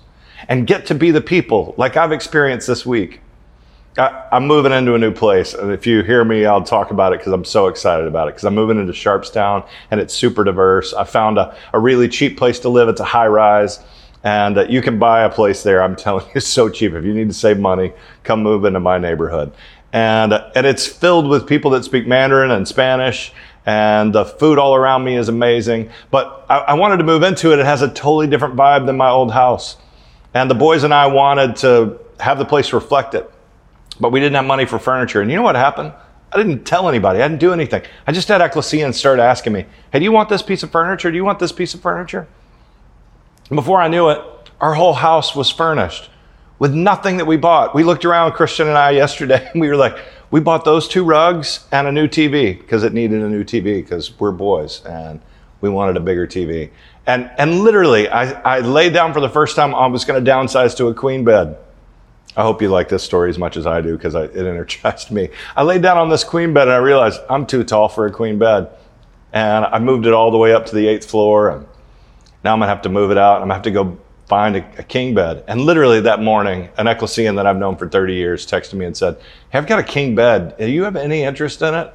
and 0.49 0.65
get 0.65 0.87
to 0.87 0.95
be 0.95 1.11
the 1.11 1.21
people 1.21 1.75
like 1.77 1.95
I've 1.95 2.11
experienced 2.11 2.65
this 2.65 2.85
week. 2.87 3.21
I, 3.99 4.27
am 4.31 4.45
moving 4.45 4.71
into 4.71 4.93
a 4.93 4.97
new 4.99 5.11
place, 5.11 5.55
and 5.55 5.71
if 5.71 5.87
you 5.87 6.03
hear 6.03 6.23
me, 6.23 6.45
I'll 6.45 6.63
talk 6.63 6.91
about 6.91 7.13
it 7.13 7.19
because 7.19 7.33
I'm 7.33 7.45
so 7.45 7.65
excited 7.65 8.05
about 8.05 8.27
it. 8.27 8.35
Because 8.35 8.45
I'm 8.45 8.53
moving 8.53 8.79
into 8.79 8.93
Sharpstown, 8.93 9.67
and 9.89 9.99
it's 9.99 10.13
super 10.13 10.43
diverse. 10.43 10.93
I 10.93 11.03
found 11.03 11.39
a, 11.39 11.57
a 11.73 11.79
really 11.79 12.07
cheap 12.07 12.37
place 12.37 12.59
to 12.59 12.69
live. 12.69 12.89
It's 12.89 12.99
a 12.99 13.05
high 13.05 13.25
rise, 13.25 13.79
and 14.23 14.59
uh, 14.59 14.67
you 14.69 14.83
can 14.83 14.99
buy 14.99 15.23
a 15.23 15.29
place 15.31 15.63
there. 15.63 15.81
I'm 15.81 15.95
telling 16.05 16.25
you, 16.27 16.33
it's 16.35 16.47
so 16.47 16.69
cheap. 16.69 16.93
If 16.93 17.05
you 17.05 17.13
need 17.13 17.27
to 17.29 17.33
save 17.33 17.59
money, 17.59 17.91
come 18.23 18.43
move 18.43 18.65
into 18.65 18.79
my 18.79 18.99
neighborhood 18.99 19.51
and 19.93 20.33
and 20.33 20.65
it's 20.65 20.85
filled 20.85 21.27
with 21.27 21.47
people 21.47 21.71
that 21.71 21.83
speak 21.83 22.07
Mandarin 22.07 22.51
and 22.51 22.67
Spanish. 22.67 23.33
And 23.65 24.15
the 24.15 24.23
food 24.23 24.59
all 24.59 24.75
around 24.75 25.03
me 25.03 25.17
is 25.17 25.27
amazing. 25.27 25.89
But 26.09 26.45
I, 26.47 26.59
I 26.59 26.73
wanted 26.75 26.97
to 26.97 27.03
move 27.03 27.21
into 27.21 27.51
it. 27.51 27.59
It 27.59 27.65
has 27.65 27.81
a 27.81 27.89
totally 27.89 28.27
different 28.27 28.55
vibe 28.55 28.85
than 28.85 28.95
my 28.95 29.09
old 29.09 29.33
house. 29.33 29.75
And 30.33 30.49
the 30.49 30.55
boys 30.55 30.83
and 30.83 30.93
I 30.93 31.07
wanted 31.07 31.57
to 31.57 31.99
have 32.21 32.37
the 32.37 32.45
place 32.45 32.71
reflect 32.71 33.13
it. 33.13 33.29
But 33.99 34.13
we 34.13 34.21
didn't 34.21 34.35
have 34.35 34.45
money 34.45 34.65
for 34.65 34.79
furniture. 34.79 35.21
And 35.21 35.29
you 35.29 35.35
know 35.35 35.43
what 35.43 35.55
happened? 35.55 35.91
I 36.31 36.37
didn't 36.37 36.63
tell 36.63 36.87
anybody. 36.87 37.21
I 37.21 37.27
didn't 37.27 37.41
do 37.41 37.51
anything. 37.51 37.81
I 38.05 38.13
just 38.13 38.29
had 38.29 38.39
Ecclesians 38.39 38.95
start 38.95 39.19
asking 39.19 39.51
me, 39.51 39.65
hey, 39.91 39.99
do 39.99 40.05
you 40.05 40.13
want 40.13 40.29
this 40.29 40.41
piece 40.41 40.63
of 40.63 40.71
furniture? 40.71 41.11
Do 41.11 41.17
you 41.17 41.25
want 41.25 41.39
this 41.39 41.51
piece 41.51 41.73
of 41.73 41.81
furniture? 41.81 42.25
And 43.49 43.57
before 43.57 43.81
I 43.81 43.89
knew 43.89 44.07
it, 44.09 44.21
Our 44.59 44.73
whole 44.73 44.93
house 44.93 45.35
was 45.35 45.51
furnished 45.51 46.09
with 46.59 46.73
nothing 46.73 47.17
that 47.17 47.25
we 47.25 47.37
bought. 47.37 47.75
We 47.75 47.83
looked 47.83 48.05
around, 48.05 48.33
Christian 48.33 48.67
and 48.67 48.77
I, 48.77 48.91
yesterday, 48.91 49.49
and 49.53 49.61
we 49.61 49.67
were 49.67 49.75
like, 49.75 49.97
we 50.29 50.39
bought 50.39 50.65
those 50.65 50.87
two 50.87 51.03
rugs 51.03 51.65
and 51.71 51.87
a 51.87 51.91
new 51.91 52.07
TV 52.07 52.57
because 52.57 52.83
it 52.83 52.93
needed 52.93 53.21
a 53.21 53.29
new 53.29 53.43
TV 53.43 53.75
because 53.81 54.19
we're 54.19 54.31
boys 54.31 54.83
and 54.85 55.21
we 55.61 55.69
wanted 55.69 55.95
a 55.95 56.01
bigger 56.01 56.27
TV. 56.27 56.69
And, 57.05 57.31
and 57.37 57.61
literally, 57.61 58.09
I, 58.09 58.57
I 58.57 58.59
laid 58.59 58.93
down 58.93 59.13
for 59.13 59.21
the 59.21 59.29
first 59.29 59.55
time, 59.55 59.73
I 59.73 59.87
was 59.87 60.03
going 60.03 60.23
to 60.23 60.29
downsize 60.29 60.75
to 60.77 60.87
a 60.87 60.93
queen 60.93 61.23
bed. 61.23 61.57
I 62.35 62.43
hope 62.43 62.61
you 62.61 62.69
like 62.69 62.89
this 62.89 63.03
story 63.03 63.29
as 63.29 63.39
much 63.39 63.57
as 63.57 63.65
I 63.65 63.81
do 63.81 63.95
because 63.95 64.13
it 64.13 64.35
energized 64.35 65.09
me. 65.11 65.29
I 65.55 65.63
laid 65.63 65.81
down 65.81 65.97
on 65.97 66.09
this 66.09 66.23
queen 66.23 66.53
bed 66.53 66.63
and 66.63 66.71
I 66.71 66.77
realized 66.77 67.21
I'm 67.29 67.47
too 67.47 67.63
tall 67.63 67.87
for 67.87 68.05
a 68.05 68.11
queen 68.11 68.37
bed. 68.37 68.69
And 69.33 69.65
I 69.65 69.79
moved 69.79 70.05
it 70.05 70.13
all 70.13 70.31
the 70.31 70.37
way 70.37 70.53
up 70.53 70.65
to 70.67 70.75
the 70.75 70.87
eighth 70.87 71.09
floor. 71.09 71.49
And 71.49 71.65
now 72.43 72.53
I'm 72.53 72.59
going 72.59 72.67
to 72.67 72.73
have 72.73 72.83
to 72.83 72.89
move 72.89 73.11
it 73.11 73.17
out. 73.17 73.35
I'm 73.35 73.47
going 73.47 73.49
to 73.49 73.55
have 73.55 73.63
to 73.63 73.71
go 73.71 73.97
find 74.27 74.57
a, 74.57 74.79
a, 74.79 74.83
king 74.83 75.15
bed. 75.15 75.43
And 75.47 75.61
literally 75.61 76.01
that 76.01 76.21
morning, 76.21 76.69
an 76.77 76.87
ecclesian 76.87 77.35
that 77.35 77.47
I've 77.47 77.57
known 77.57 77.77
for 77.77 77.87
30 77.87 78.13
years 78.13 78.45
texted 78.45 78.73
me 78.73 78.85
and 78.85 78.95
said, 78.95 79.17
Hey, 79.49 79.57
I've 79.57 79.67
got 79.67 79.79
a 79.79 79.83
king 79.83 80.15
bed. 80.15 80.55
Do 80.57 80.69
you 80.69 80.83
have 80.83 80.95
any 80.95 81.23
interest 81.23 81.61
in 81.61 81.73
it? 81.73 81.93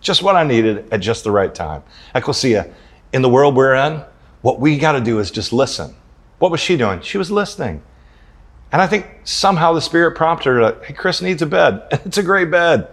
Just 0.00 0.22
what 0.22 0.36
I 0.36 0.44
needed 0.44 0.92
at 0.92 1.00
just 1.00 1.24
the 1.24 1.30
right 1.30 1.54
time. 1.54 1.82
Ecclesia, 2.14 2.72
in 3.12 3.22
the 3.22 3.28
world 3.28 3.56
we're 3.56 3.74
in, 3.74 4.02
what 4.42 4.60
we 4.60 4.78
got 4.78 4.92
to 4.92 5.00
do 5.00 5.18
is 5.18 5.30
just 5.30 5.52
listen. 5.52 5.94
What 6.38 6.50
was 6.50 6.60
she 6.60 6.76
doing? 6.76 7.00
She 7.00 7.18
was 7.18 7.30
listening. 7.30 7.82
And 8.72 8.80
I 8.80 8.86
think 8.86 9.06
somehow 9.24 9.72
the 9.72 9.80
Spirit 9.80 10.16
prompted 10.16 10.50
her 10.50 10.84
hey, 10.84 10.94
Chris 10.94 11.20
needs 11.20 11.42
a 11.42 11.46
bed. 11.46 11.82
It's 12.04 12.18
a 12.18 12.22
great 12.22 12.50
bed. 12.50 12.88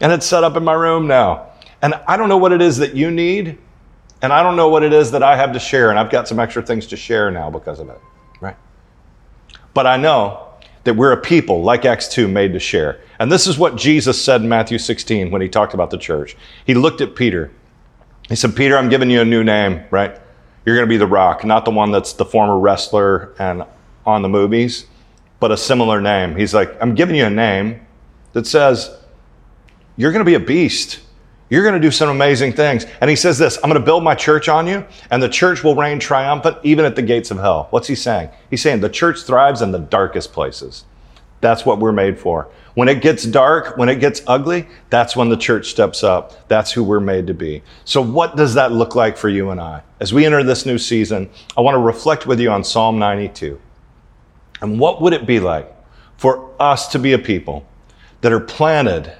And 0.00 0.12
it's 0.12 0.26
set 0.26 0.44
up 0.44 0.56
in 0.56 0.64
my 0.64 0.72
room 0.72 1.06
now. 1.06 1.52
And 1.82 1.94
I 2.08 2.16
don't 2.16 2.28
know 2.28 2.38
what 2.38 2.52
it 2.52 2.60
is 2.60 2.78
that 2.78 2.94
you 2.94 3.10
need. 3.10 3.58
And 4.22 4.32
I 4.32 4.42
don't 4.42 4.56
know 4.56 4.68
what 4.68 4.82
it 4.82 4.92
is 4.92 5.10
that 5.12 5.22
I 5.22 5.36
have 5.36 5.52
to 5.52 5.58
share. 5.58 5.90
And 5.90 5.98
I've 5.98 6.10
got 6.10 6.26
some 6.26 6.40
extra 6.40 6.62
things 6.62 6.86
to 6.88 6.96
share 6.96 7.30
now 7.30 7.50
because 7.50 7.78
of 7.78 7.90
it. 7.90 8.00
But 9.74 9.86
I 9.86 9.96
know 9.96 10.46
that 10.84 10.94
we're 10.94 11.12
a 11.12 11.20
people, 11.20 11.62
like 11.62 11.84
Acts 11.84 12.08
2, 12.08 12.28
made 12.28 12.52
to 12.52 12.60
share. 12.60 13.00
And 13.18 13.30
this 13.30 13.46
is 13.46 13.58
what 13.58 13.76
Jesus 13.76 14.22
said 14.22 14.42
in 14.42 14.48
Matthew 14.48 14.78
16 14.78 15.30
when 15.30 15.42
he 15.42 15.48
talked 15.48 15.74
about 15.74 15.90
the 15.90 15.98
church. 15.98 16.36
He 16.64 16.74
looked 16.74 17.00
at 17.00 17.16
Peter. 17.16 17.50
He 18.28 18.36
said, 18.36 18.54
Peter, 18.54 18.76
I'm 18.76 18.88
giving 18.88 19.10
you 19.10 19.20
a 19.20 19.24
new 19.24 19.44
name, 19.44 19.84
right? 19.90 20.18
You're 20.64 20.76
going 20.76 20.86
to 20.86 20.90
be 20.90 20.96
the 20.96 21.06
rock, 21.06 21.44
not 21.44 21.64
the 21.64 21.70
one 21.70 21.90
that's 21.90 22.14
the 22.14 22.24
former 22.24 22.58
wrestler 22.58 23.34
and 23.38 23.64
on 24.06 24.22
the 24.22 24.28
movies, 24.28 24.86
but 25.40 25.50
a 25.50 25.56
similar 25.56 26.00
name. 26.00 26.36
He's 26.36 26.54
like, 26.54 26.74
I'm 26.80 26.94
giving 26.94 27.16
you 27.16 27.26
a 27.26 27.30
name 27.30 27.86
that 28.32 28.46
says, 28.46 28.90
You're 29.96 30.12
going 30.12 30.24
to 30.24 30.28
be 30.28 30.34
a 30.34 30.40
beast. 30.40 31.00
You're 31.54 31.62
going 31.62 31.80
to 31.80 31.80
do 31.80 31.92
some 31.92 32.08
amazing 32.08 32.54
things. 32.54 32.84
And 33.00 33.08
he 33.08 33.14
says 33.14 33.38
this 33.38 33.58
I'm 33.58 33.70
going 33.70 33.80
to 33.80 33.84
build 33.84 34.02
my 34.02 34.16
church 34.16 34.48
on 34.48 34.66
you, 34.66 34.84
and 35.12 35.22
the 35.22 35.28
church 35.28 35.62
will 35.62 35.76
reign 35.76 36.00
triumphant 36.00 36.58
even 36.64 36.84
at 36.84 36.96
the 36.96 37.02
gates 37.02 37.30
of 37.30 37.38
hell. 37.38 37.68
What's 37.70 37.86
he 37.86 37.94
saying? 37.94 38.30
He's 38.50 38.60
saying 38.60 38.80
the 38.80 38.88
church 38.88 39.20
thrives 39.20 39.62
in 39.62 39.70
the 39.70 39.78
darkest 39.78 40.32
places. 40.32 40.84
That's 41.40 41.64
what 41.64 41.78
we're 41.78 41.92
made 41.92 42.18
for. 42.18 42.48
When 42.74 42.88
it 42.88 43.02
gets 43.02 43.22
dark, 43.22 43.76
when 43.76 43.88
it 43.88 44.00
gets 44.00 44.20
ugly, 44.26 44.66
that's 44.90 45.14
when 45.14 45.28
the 45.28 45.36
church 45.36 45.68
steps 45.68 46.02
up. 46.02 46.48
That's 46.48 46.72
who 46.72 46.82
we're 46.82 46.98
made 46.98 47.28
to 47.28 47.34
be. 47.34 47.62
So, 47.84 48.00
what 48.00 48.36
does 48.36 48.54
that 48.54 48.72
look 48.72 48.96
like 48.96 49.16
for 49.16 49.28
you 49.28 49.50
and 49.50 49.60
I? 49.60 49.82
As 50.00 50.12
we 50.12 50.26
enter 50.26 50.42
this 50.42 50.66
new 50.66 50.76
season, 50.76 51.30
I 51.56 51.60
want 51.60 51.76
to 51.76 51.78
reflect 51.78 52.26
with 52.26 52.40
you 52.40 52.50
on 52.50 52.64
Psalm 52.64 52.98
92. 52.98 53.60
And 54.60 54.80
what 54.80 55.00
would 55.00 55.12
it 55.12 55.24
be 55.24 55.38
like 55.38 55.72
for 56.16 56.50
us 56.60 56.88
to 56.88 56.98
be 56.98 57.12
a 57.12 57.18
people 57.18 57.64
that 58.22 58.32
are 58.32 58.40
planted 58.40 59.12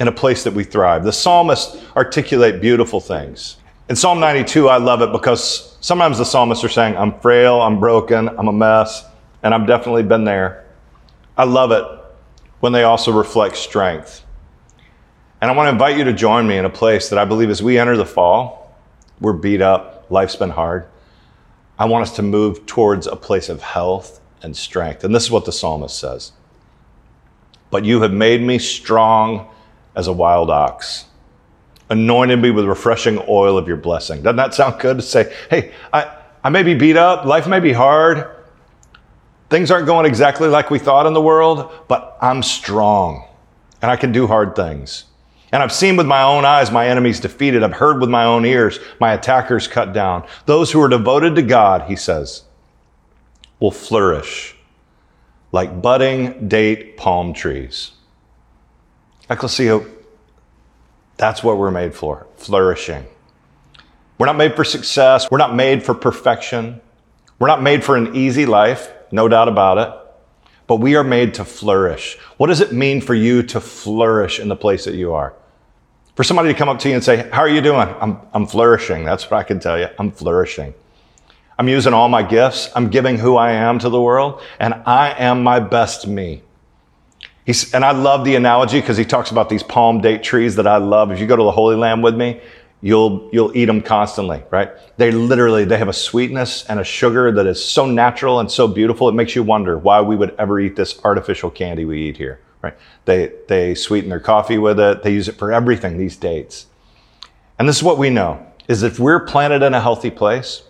in 0.00 0.08
a 0.08 0.12
place 0.12 0.42
that 0.44 0.54
we 0.54 0.64
thrive? 0.64 1.04
The 1.04 1.12
psalmists 1.12 1.80
articulate 1.94 2.60
beautiful 2.60 3.00
things. 3.00 3.58
In 3.88 3.96
Psalm 3.96 4.18
92, 4.18 4.68
I 4.68 4.78
love 4.78 5.02
it 5.02 5.12
because 5.12 5.76
sometimes 5.80 6.18
the 6.18 6.24
psalmists 6.24 6.64
are 6.64 6.68
saying, 6.68 6.96
I'm 6.96 7.18
frail, 7.20 7.60
I'm 7.60 7.78
broken, 7.78 8.28
I'm 8.28 8.48
a 8.48 8.52
mess, 8.52 9.04
and 9.42 9.54
I've 9.54 9.66
definitely 9.66 10.02
been 10.02 10.24
there. 10.24 10.64
I 11.36 11.44
love 11.44 11.70
it 11.72 11.84
when 12.60 12.72
they 12.72 12.82
also 12.82 13.12
reflect 13.12 13.56
strength. 13.56 14.24
And 15.40 15.50
I 15.50 15.54
want 15.54 15.66
to 15.66 15.70
invite 15.70 15.96
you 15.96 16.04
to 16.04 16.12
join 16.12 16.46
me 16.46 16.58
in 16.58 16.64
a 16.64 16.70
place 16.70 17.08
that 17.08 17.18
I 17.18 17.24
believe 17.24 17.50
as 17.50 17.62
we 17.62 17.78
enter 17.78 17.96
the 17.96 18.06
fall, 18.06 18.76
we're 19.20 19.32
beat 19.32 19.62
up, 19.62 20.06
life's 20.10 20.36
been 20.36 20.50
hard. 20.50 20.86
I 21.78 21.86
want 21.86 22.02
us 22.02 22.14
to 22.16 22.22
move 22.22 22.66
towards 22.66 23.06
a 23.06 23.16
place 23.16 23.48
of 23.48 23.62
health 23.62 24.20
and 24.42 24.56
strength. 24.56 25.02
And 25.02 25.14
this 25.14 25.24
is 25.24 25.30
what 25.30 25.46
the 25.46 25.52
psalmist 25.52 25.98
says 25.98 26.32
But 27.70 27.84
you 27.84 28.02
have 28.02 28.12
made 28.12 28.42
me 28.42 28.58
strong 28.58 29.48
as 29.94 30.06
a 30.06 30.12
wild 30.12 30.50
ox, 30.50 31.06
anointed 31.88 32.40
me 32.40 32.50
with 32.50 32.64
refreshing 32.64 33.22
oil 33.28 33.58
of 33.58 33.66
your 33.66 33.76
blessing. 33.76 34.22
Doesn't 34.22 34.36
that 34.36 34.54
sound 34.54 34.80
good 34.80 34.98
to 34.98 35.02
say, 35.02 35.34
hey, 35.50 35.72
I, 35.92 36.16
I 36.44 36.50
may 36.50 36.62
be 36.62 36.74
beat 36.74 36.96
up, 36.96 37.24
life 37.24 37.46
may 37.46 37.60
be 37.60 37.72
hard, 37.72 38.30
Things 39.50 39.72
aren't 39.72 39.86
going 39.86 40.06
exactly 40.06 40.46
like 40.46 40.70
we 40.70 40.78
thought 40.78 41.06
in 41.06 41.12
the 41.12 41.20
world, 41.20 41.72
but 41.88 42.16
I'm 42.20 42.40
strong 42.40 43.26
and 43.82 43.90
I 43.90 43.96
can 43.96 44.12
do 44.12 44.28
hard 44.28 44.54
things. 44.54 45.06
And 45.50 45.60
I've 45.60 45.72
seen 45.72 45.96
with 45.96 46.06
my 46.06 46.22
own 46.22 46.44
eyes 46.44 46.70
my 46.70 46.86
enemies 46.86 47.18
defeated. 47.18 47.64
I've 47.64 47.72
heard 47.72 48.00
with 48.00 48.08
my 48.08 48.24
own 48.24 48.46
ears 48.46 48.78
my 49.00 49.12
attackers 49.12 49.66
cut 49.66 49.92
down. 49.92 50.24
Those 50.46 50.70
who 50.70 50.80
are 50.80 50.88
devoted 50.88 51.34
to 51.34 51.42
God, 51.42 51.88
he 51.88 51.96
says, 51.96 52.44
will 53.58 53.72
flourish 53.72 54.54
like 55.50 55.82
budding 55.82 56.46
date 56.46 56.96
palm 56.96 57.34
trees. 57.34 57.90
Ecclesia, 59.30 59.86
that's 61.16 61.42
what 61.42 61.56
we're 61.56 61.70
made 61.70 61.94
for 61.94 62.26
flourishing. 62.36 63.06
We're 64.18 64.26
not 64.26 64.36
made 64.36 64.56
for 64.56 64.64
success. 64.64 65.30
We're 65.30 65.38
not 65.38 65.54
made 65.54 65.82
for 65.82 65.94
perfection. 65.94 66.80
We're 67.38 67.48
not 67.48 67.62
made 67.62 67.84
for 67.84 67.96
an 67.96 68.14
easy 68.16 68.44
life 68.44 68.90
no 69.12 69.28
doubt 69.28 69.48
about 69.48 69.78
it. 69.78 69.96
But 70.66 70.76
we 70.76 70.94
are 70.94 71.04
made 71.04 71.34
to 71.34 71.44
flourish. 71.44 72.16
What 72.36 72.46
does 72.46 72.60
it 72.60 72.72
mean 72.72 73.00
for 73.00 73.14
you 73.14 73.42
to 73.44 73.60
flourish 73.60 74.38
in 74.38 74.48
the 74.48 74.56
place 74.56 74.84
that 74.84 74.94
you 74.94 75.14
are? 75.14 75.34
For 76.14 76.22
somebody 76.22 76.52
to 76.52 76.58
come 76.58 76.68
up 76.68 76.78
to 76.80 76.88
you 76.88 76.94
and 76.94 77.02
say, 77.02 77.28
How 77.30 77.40
are 77.40 77.48
you 77.48 77.60
doing? 77.60 77.88
I'm, 78.00 78.18
I'm 78.32 78.46
flourishing. 78.46 79.04
That's 79.04 79.28
what 79.30 79.38
I 79.38 79.42
can 79.42 79.58
tell 79.58 79.78
you. 79.78 79.88
I'm 79.98 80.12
flourishing. 80.12 80.74
I'm 81.58 81.68
using 81.68 81.92
all 81.92 82.08
my 82.08 82.22
gifts. 82.22 82.70
I'm 82.74 82.88
giving 82.88 83.18
who 83.18 83.36
I 83.36 83.52
am 83.52 83.78
to 83.80 83.88
the 83.88 84.00
world, 84.00 84.40
and 84.58 84.74
I 84.86 85.10
am 85.18 85.42
my 85.42 85.60
best 85.60 86.06
me. 86.06 86.42
He's, 87.50 87.74
and 87.74 87.84
I 87.84 87.90
love 87.90 88.24
the 88.24 88.36
analogy 88.36 88.80
because 88.80 88.96
he 88.96 89.04
talks 89.04 89.32
about 89.32 89.48
these 89.48 89.64
palm 89.64 90.00
date 90.00 90.22
trees 90.22 90.54
that 90.54 90.68
I 90.68 90.76
love. 90.76 91.10
If 91.10 91.18
you 91.18 91.26
go 91.26 91.34
to 91.34 91.42
the 91.42 91.50
Holy 91.50 91.74
Land 91.74 92.00
with 92.00 92.14
me, 92.14 92.40
you'll 92.80 93.28
you'll 93.32 93.50
eat 93.56 93.64
them 93.64 93.82
constantly 93.82 94.44
right? 94.52 94.70
They 94.98 95.10
literally 95.10 95.64
they 95.64 95.76
have 95.76 95.88
a 95.88 95.92
sweetness 95.92 96.64
and 96.66 96.78
a 96.78 96.84
sugar 96.84 97.32
that 97.32 97.48
is 97.48 97.60
so 97.60 97.86
natural 97.86 98.38
and 98.38 98.48
so 98.48 98.68
beautiful 98.68 99.08
it 99.08 99.16
makes 99.16 99.34
you 99.34 99.42
wonder 99.42 99.76
why 99.76 100.00
we 100.00 100.14
would 100.14 100.32
ever 100.38 100.60
eat 100.60 100.76
this 100.76 101.00
artificial 101.04 101.50
candy 101.50 101.84
we 101.84 102.00
eat 102.02 102.18
here 102.18 102.40
right? 102.62 102.76
They 103.04 103.32
they 103.48 103.74
sweeten 103.74 104.10
their 104.10 104.20
coffee 104.20 104.58
with 104.58 104.78
it. 104.78 105.02
They 105.02 105.12
use 105.12 105.26
it 105.26 105.34
for 105.34 105.52
everything 105.52 105.98
these 105.98 106.16
dates. 106.16 106.66
And 107.58 107.68
this 107.68 107.78
is 107.78 107.82
what 107.82 107.98
we 107.98 108.10
know 108.10 108.46
is 108.68 108.84
if 108.84 109.00
we're 109.00 109.26
planted 109.26 109.64
in 109.64 109.74
a 109.74 109.80
healthy 109.80 110.12
place 110.12 110.62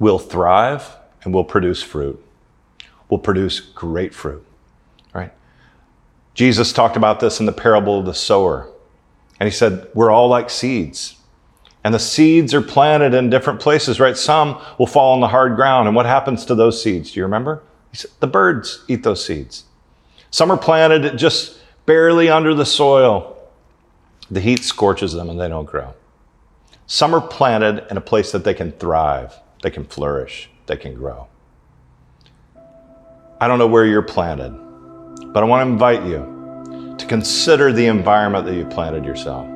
we'll 0.00 0.18
thrive 0.18 0.96
and 1.22 1.32
we'll 1.32 1.44
produce 1.44 1.84
fruit. 1.84 2.20
We'll 3.08 3.20
produce 3.20 3.60
great 3.60 4.12
fruit 4.12 4.44
jesus 6.38 6.72
talked 6.72 6.96
about 6.96 7.18
this 7.18 7.40
in 7.40 7.46
the 7.46 7.52
parable 7.52 7.98
of 7.98 8.06
the 8.06 8.14
sower 8.14 8.70
and 9.40 9.46
he 9.46 9.54
said, 9.54 9.88
We're 9.94 10.10
all 10.10 10.28
like 10.28 10.50
seeds. 10.50 11.16
And 11.84 11.94
the 11.94 11.98
seeds 11.98 12.52
are 12.54 12.60
planted 12.60 13.14
in 13.14 13.30
different 13.30 13.60
places, 13.60 14.00
right? 14.00 14.16
Some 14.16 14.60
will 14.78 14.86
fall 14.86 15.14
on 15.14 15.20
the 15.20 15.28
hard 15.28 15.54
ground. 15.56 15.86
And 15.86 15.96
what 15.96 16.06
happens 16.06 16.44
to 16.46 16.54
those 16.54 16.82
seeds? 16.82 17.12
Do 17.12 17.20
you 17.20 17.24
remember? 17.24 17.62
He 17.90 17.96
said, 17.96 18.10
The 18.20 18.26
birds 18.26 18.84
eat 18.88 19.02
those 19.04 19.24
seeds. 19.24 19.64
Some 20.30 20.50
are 20.50 20.58
planted 20.58 21.16
just 21.16 21.60
barely 21.86 22.28
under 22.28 22.54
the 22.54 22.66
soil. 22.66 23.36
The 24.30 24.40
heat 24.40 24.64
scorches 24.64 25.12
them 25.12 25.30
and 25.30 25.40
they 25.40 25.48
don't 25.48 25.64
grow. 25.64 25.94
Some 26.86 27.14
are 27.14 27.20
planted 27.20 27.86
in 27.90 27.96
a 27.96 28.02
place 28.02 28.32
that 28.32 28.44
they 28.44 28.54
can 28.54 28.72
thrive, 28.72 29.34
they 29.62 29.70
can 29.70 29.84
flourish, 29.84 30.50
they 30.66 30.76
can 30.76 30.94
grow. 30.94 31.28
I 33.40 33.46
don't 33.46 33.58
know 33.58 33.66
where 33.66 33.86
you're 33.86 34.02
planted, 34.02 34.58
but 35.26 35.42
I 35.42 35.46
want 35.46 35.66
to 35.66 35.72
invite 35.72 36.04
you 36.04 36.94
to 36.98 37.06
consider 37.06 37.72
the 37.72 37.86
environment 37.86 38.46
that 38.46 38.54
you 38.54 38.64
planted 38.66 39.04
yourself. 39.04 39.46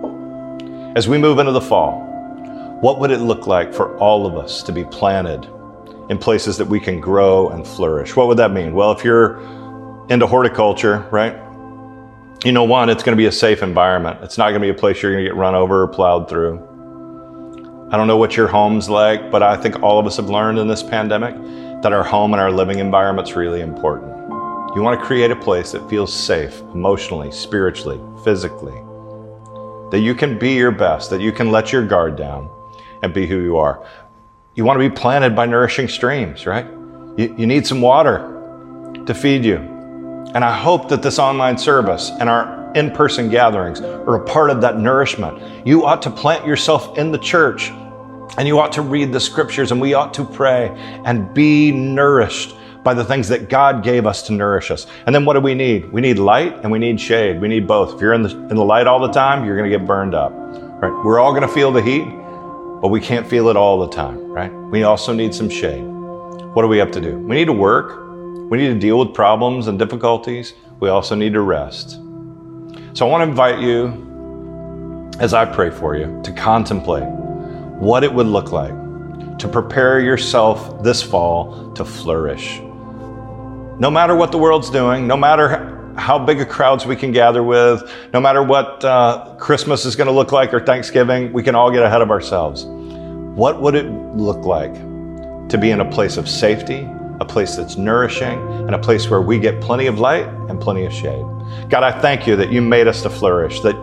As 0.97 1.09
we 1.09 1.19
move 1.19 1.39
into 1.39 1.53
the 1.53 1.61
fall, 1.61 2.01
what 2.81 2.99
would 2.99 3.11
it 3.11 3.19
look 3.19 3.47
like 3.47 3.73
for 3.73 3.97
all 3.99 4.27
of 4.27 4.37
us 4.37 4.63
to 4.65 4.73
be 4.73 4.85
planted 4.85 5.49
in 6.11 6.19
places 6.19 6.57
that 6.59 6.67
we 6.67 6.81
can 6.81 7.01
grow 7.01 7.49
and 7.51 7.67
flourish? 7.67 8.17
What 8.17 8.29
would 8.29 8.39
that 8.39 8.53
mean? 8.53 8.75
Well, 8.75 8.93
if 8.93 9.05
you're 9.05 9.41
into 10.09 10.27
horticulture, 10.27 11.07
right? 11.11 11.35
You 12.45 12.53
know, 12.53 12.65
one, 12.65 12.91
it's 12.91 13.03
going 13.03 13.17
to 13.17 13.21
be 13.21 13.27
a 13.27 13.33
safe 13.33 13.63
environment. 13.63 14.19
It's 14.23 14.37
not 14.37 14.51
going 14.51 14.61
to 14.61 14.67
be 14.67 14.71
a 14.71 14.75
place 14.75 15.01
you're 15.01 15.13
going 15.13 15.25
to 15.25 15.31
get 15.31 15.37
run 15.37 15.55
over 15.55 15.83
or 15.83 15.89
plowed 15.89 16.29
through. 16.29 16.59
I 17.93 17.97
don't 17.97 18.07
know 18.07 18.17
what 18.17 18.37
your 18.37 18.49
home's 18.49 18.89
like, 18.89 19.31
but 19.31 19.43
I 19.43 19.57
think 19.57 19.83
all 19.83 19.99
of 19.99 20.07
us 20.07 20.17
have 20.17 20.29
learned 20.29 20.59
in 20.59 20.67
this 20.67 20.83
pandemic 20.83 21.35
that 21.83 21.93
our 21.93 22.03
home 22.03 22.33
and 22.33 22.41
our 22.41 22.51
living 22.51 22.79
environment's 22.79 23.37
really 23.37 23.61
important. 23.61 24.12
You 24.75 24.81
want 24.81 24.99
to 24.99 25.05
create 25.05 25.31
a 25.31 25.37
place 25.37 25.73
that 25.73 25.87
feels 25.91 26.11
safe 26.11 26.61
emotionally, 26.73 27.31
spiritually, 27.31 28.01
physically. 28.25 28.73
That 29.91 30.01
you 30.01 30.15
can 30.15 30.39
be 30.39 30.55
your 30.55 30.71
best, 30.71 31.11
that 31.11 31.21
you 31.21 31.31
can 31.31 31.53
let 31.53 31.73
your 31.73 31.87
guard 31.87 32.17
down 32.17 32.49
and 33.03 33.13
be 33.13 33.27
who 33.27 33.41
you 33.41 33.59
are. 33.59 33.87
You 34.55 34.65
want 34.65 34.81
to 34.81 34.89
be 34.89 34.95
planted 34.95 35.37
by 35.37 35.45
nourishing 35.45 35.89
streams, 35.89 36.47
right? 36.47 36.65
You, 37.19 37.35
you 37.37 37.47
need 37.47 37.67
some 37.67 37.83
water 37.83 38.21
to 39.05 39.13
feed 39.13 39.45
you. 39.45 39.57
And 39.57 40.43
I 40.43 40.57
hope 40.57 40.89
that 40.89 41.03
this 41.03 41.19
online 41.19 41.59
service 41.59 42.11
and 42.19 42.31
our 42.31 42.73
in 42.73 42.93
person 42.93 43.29
gatherings 43.29 43.83
are 43.83 44.15
a 44.15 44.25
part 44.25 44.49
of 44.49 44.63
that 44.63 44.79
nourishment. 44.79 45.67
You 45.67 45.85
ought 45.85 46.01
to 46.01 46.11
plant 46.11 46.47
yourself 46.47 46.97
in 46.97 47.13
the 47.13 47.19
church 47.19 47.69
and 48.39 48.49
you 48.49 48.59
ought 48.59 48.73
to 48.73 48.81
read 48.81 49.13
the 49.13 49.21
scriptures 49.21 49.71
and 49.71 49.83
we 49.83 49.93
ought 49.93 50.15
to 50.15 50.25
pray 50.25 50.69
and 51.05 51.35
be 51.35 51.71
nourished 51.73 52.57
by 52.85 52.95
the 52.95 53.05
things 53.05 53.29
that 53.29 53.49
God 53.49 53.83
gave 53.83 54.07
us 54.07 54.23
to 54.25 54.33
nourish 54.33 54.71
us. 54.71 54.87
And 55.07 55.15
then 55.15 55.25
what 55.25 55.35
do 55.35 55.41
we 55.41 55.55
need? 55.55 55.93
We 55.93 56.01
need 56.01 56.19
light 56.19 56.55
and 56.63 56.71
we 56.73 56.79
need 56.79 57.01
shade. 57.01 57.41
We 57.41 57.49
need 57.49 57.67
both. 57.67 57.95
If 57.95 58.01
you're 58.01 58.13
in 58.13 58.23
the, 58.23 58.31
in 58.31 58.57
the 58.57 58.65
light 58.65 58.87
all 58.87 59.01
the 59.01 59.13
time, 59.13 59.45
you're 59.45 59.57
going 59.57 59.71
to 59.71 59.77
get 59.77 59.87
burned 59.87 60.15
up. 60.15 60.33
Right? 60.35 60.93
We're 61.05 61.21
all 61.21 61.33
going 61.33 61.47
to 61.47 61.55
feel 61.55 61.71
the 61.71 61.83
heat, 61.83 62.05
but 62.81 62.89
we 62.89 63.01
can't 63.01 63.27
feel 63.27 63.49
it 63.49 63.57
all 63.57 63.79
the 63.81 63.89
time, 63.89 64.19
right? 64.19 64.53
We 64.53 64.83
also 64.83 65.13
need 65.13 65.35
some 65.35 65.49
shade. 65.49 65.83
What 65.83 66.63
do 66.63 66.69
we 66.69 66.79
have 66.79 66.91
to 66.93 67.01
do? 67.01 67.19
We 67.19 67.37
need 67.37 67.45
to 67.45 67.53
work. 67.53 68.01
We 68.51 68.59
need 68.59 68.69
to 68.69 68.79
deal 68.79 68.99
with 68.99 69.15
problems 69.15 69.69
and 69.69 69.79
difficulties. 69.79 70.55
We 70.81 70.89
also 70.89 71.15
need 71.15 71.33
to 71.35 71.41
rest. 71.41 71.91
So 72.95 73.07
I 73.07 73.11
want 73.11 73.23
to 73.23 73.31
invite 73.31 73.61
you, 73.61 75.13
as 75.21 75.35
I 75.35 75.45
pray 75.45 75.71
for 75.71 75.97
you, 75.97 76.21
to 76.25 76.33
contemplate 76.33 77.09
what 77.79 78.03
it 78.03 78.13
would 78.13 78.27
look 78.27 78.51
like 78.51 78.75
to 79.39 79.49
prepare 79.49 79.99
yourself 79.99 80.83
this 80.83 81.03
fall 81.03 81.73
to 81.73 81.85
flourish. 81.85 82.61
No 83.79 83.91
matter 83.91 84.15
what 84.15 84.33
the 84.33 84.39
world's 84.39 84.71
doing, 84.71 85.07
no 85.07 85.17
matter 85.17 85.95
how 85.97 86.19
big 86.19 86.41
a 86.41 86.47
crowds 86.47 86.87
we 86.87 86.97
can 86.97 87.13
gather 87.13 87.43
with, 87.43 87.83
no 88.13 88.21
matter 88.21 88.43
what 88.43 88.85
uh, 88.85 89.35
Christmas 89.39 89.85
is 89.85 89.97
going 89.97 90.07
to 90.07 90.13
look 90.13 90.33
like 90.33 90.53
or 90.55 90.61
Thanksgiving, 90.61 91.33
we 91.33 91.43
can 91.43 91.55
all 91.55 91.71
get 91.71 91.83
ahead 91.83 92.03
of 92.03 92.11
ourselves. 92.11 92.65
What 92.67 93.61
would 93.63 93.75
it 93.75 93.87
look 93.87 94.45
like 94.45 94.75
to 95.49 95.59
be 95.59 95.71
in 95.71 95.81
a 95.81 95.91
place 95.91 96.17
of 96.17 96.29
safety, 96.29 96.89
a 97.21 97.25
place 97.25 97.57
that's 97.57 97.77
nourishing, 97.77 98.39
and 98.67 98.75
a 98.75 98.79
place 98.79 99.09
where 99.09 99.21
we 99.21 99.39
get 99.39 99.61
plenty 99.61 99.87
of 99.87 99.99
light 99.99 100.27
and 100.49 100.61
plenty 100.61 100.85
of 100.85 100.93
shade? 100.93 101.25
God, 101.69 101.83
I 101.83 101.99
thank 102.01 102.27
you 102.27 102.37
that 102.37 102.53
you 102.53 102.61
made 102.63 102.89
us 102.89 103.03
to 103.03 103.11
flourish, 103.11 103.61
that, 103.61 103.75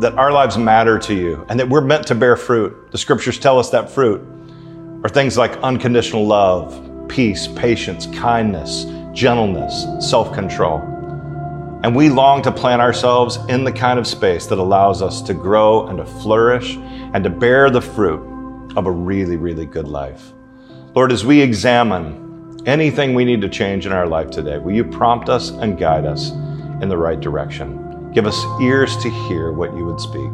that 0.00 0.14
our 0.14 0.32
lives 0.32 0.56
matter 0.56 0.98
to 1.00 1.14
you, 1.14 1.46
and 1.48 1.60
that 1.60 1.68
we're 1.68 1.82
meant 1.82 2.06
to 2.08 2.14
bear 2.14 2.36
fruit. 2.36 2.90
The 2.92 2.98
scriptures 2.98 3.38
tell 3.38 3.58
us 3.58 3.70
that 3.70 3.90
fruit 3.90 4.20
are 5.04 5.08
things 5.08 5.38
like 5.38 5.52
unconditional 5.58 6.26
love, 6.26 6.84
peace, 7.08 7.46
patience, 7.46 8.06
kindness, 8.06 8.84
gentleness, 9.18 9.84
self 9.98 10.32
control. 10.32 10.78
And 11.82 11.94
we 11.94 12.08
long 12.08 12.40
to 12.42 12.52
plant 12.52 12.80
ourselves 12.80 13.36
in 13.48 13.64
the 13.64 13.72
kind 13.72 13.98
of 13.98 14.06
space 14.06 14.46
that 14.46 14.58
allows 14.58 15.02
us 15.02 15.20
to 15.22 15.34
grow 15.34 15.88
and 15.88 15.98
to 15.98 16.06
flourish 16.06 16.76
and 16.76 17.24
to 17.24 17.30
bear 17.30 17.68
the 17.68 17.80
fruit 17.80 18.20
of 18.76 18.86
a 18.86 18.90
really, 18.90 19.36
really 19.36 19.66
good 19.66 19.88
life. 19.88 20.32
Lord, 20.94 21.10
as 21.10 21.24
we 21.24 21.40
examine 21.40 22.62
anything 22.66 23.14
we 23.14 23.24
need 23.24 23.40
to 23.40 23.48
change 23.48 23.86
in 23.86 23.92
our 23.92 24.06
life 24.06 24.30
today, 24.30 24.58
will 24.58 24.72
you 24.72 24.84
prompt 24.84 25.28
us 25.28 25.50
and 25.50 25.78
guide 25.78 26.04
us 26.04 26.30
in 26.80 26.88
the 26.88 26.96
right 26.96 27.18
direction? 27.18 28.12
Give 28.12 28.26
us 28.26 28.40
ears 28.60 28.96
to 28.98 29.10
hear 29.10 29.50
what 29.50 29.76
you 29.76 29.84
would 29.84 30.00
speak. 30.00 30.30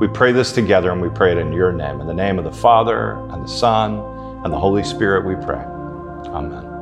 We 0.00 0.08
pray 0.08 0.32
this 0.32 0.50
together 0.50 0.90
and 0.90 1.00
we 1.00 1.08
pray 1.08 1.32
it 1.32 1.38
in 1.38 1.52
your 1.52 1.72
name. 1.72 2.00
In 2.00 2.06
the 2.08 2.14
name 2.14 2.38
of 2.38 2.44
the 2.44 2.52
Father 2.52 3.12
and 3.30 3.44
the 3.44 3.48
Son 3.48 4.00
and 4.44 4.52
the 4.52 4.58
Holy 4.58 4.82
Spirit, 4.82 5.24
we 5.24 5.36
pray. 5.36 5.64
Amen. 6.32 6.73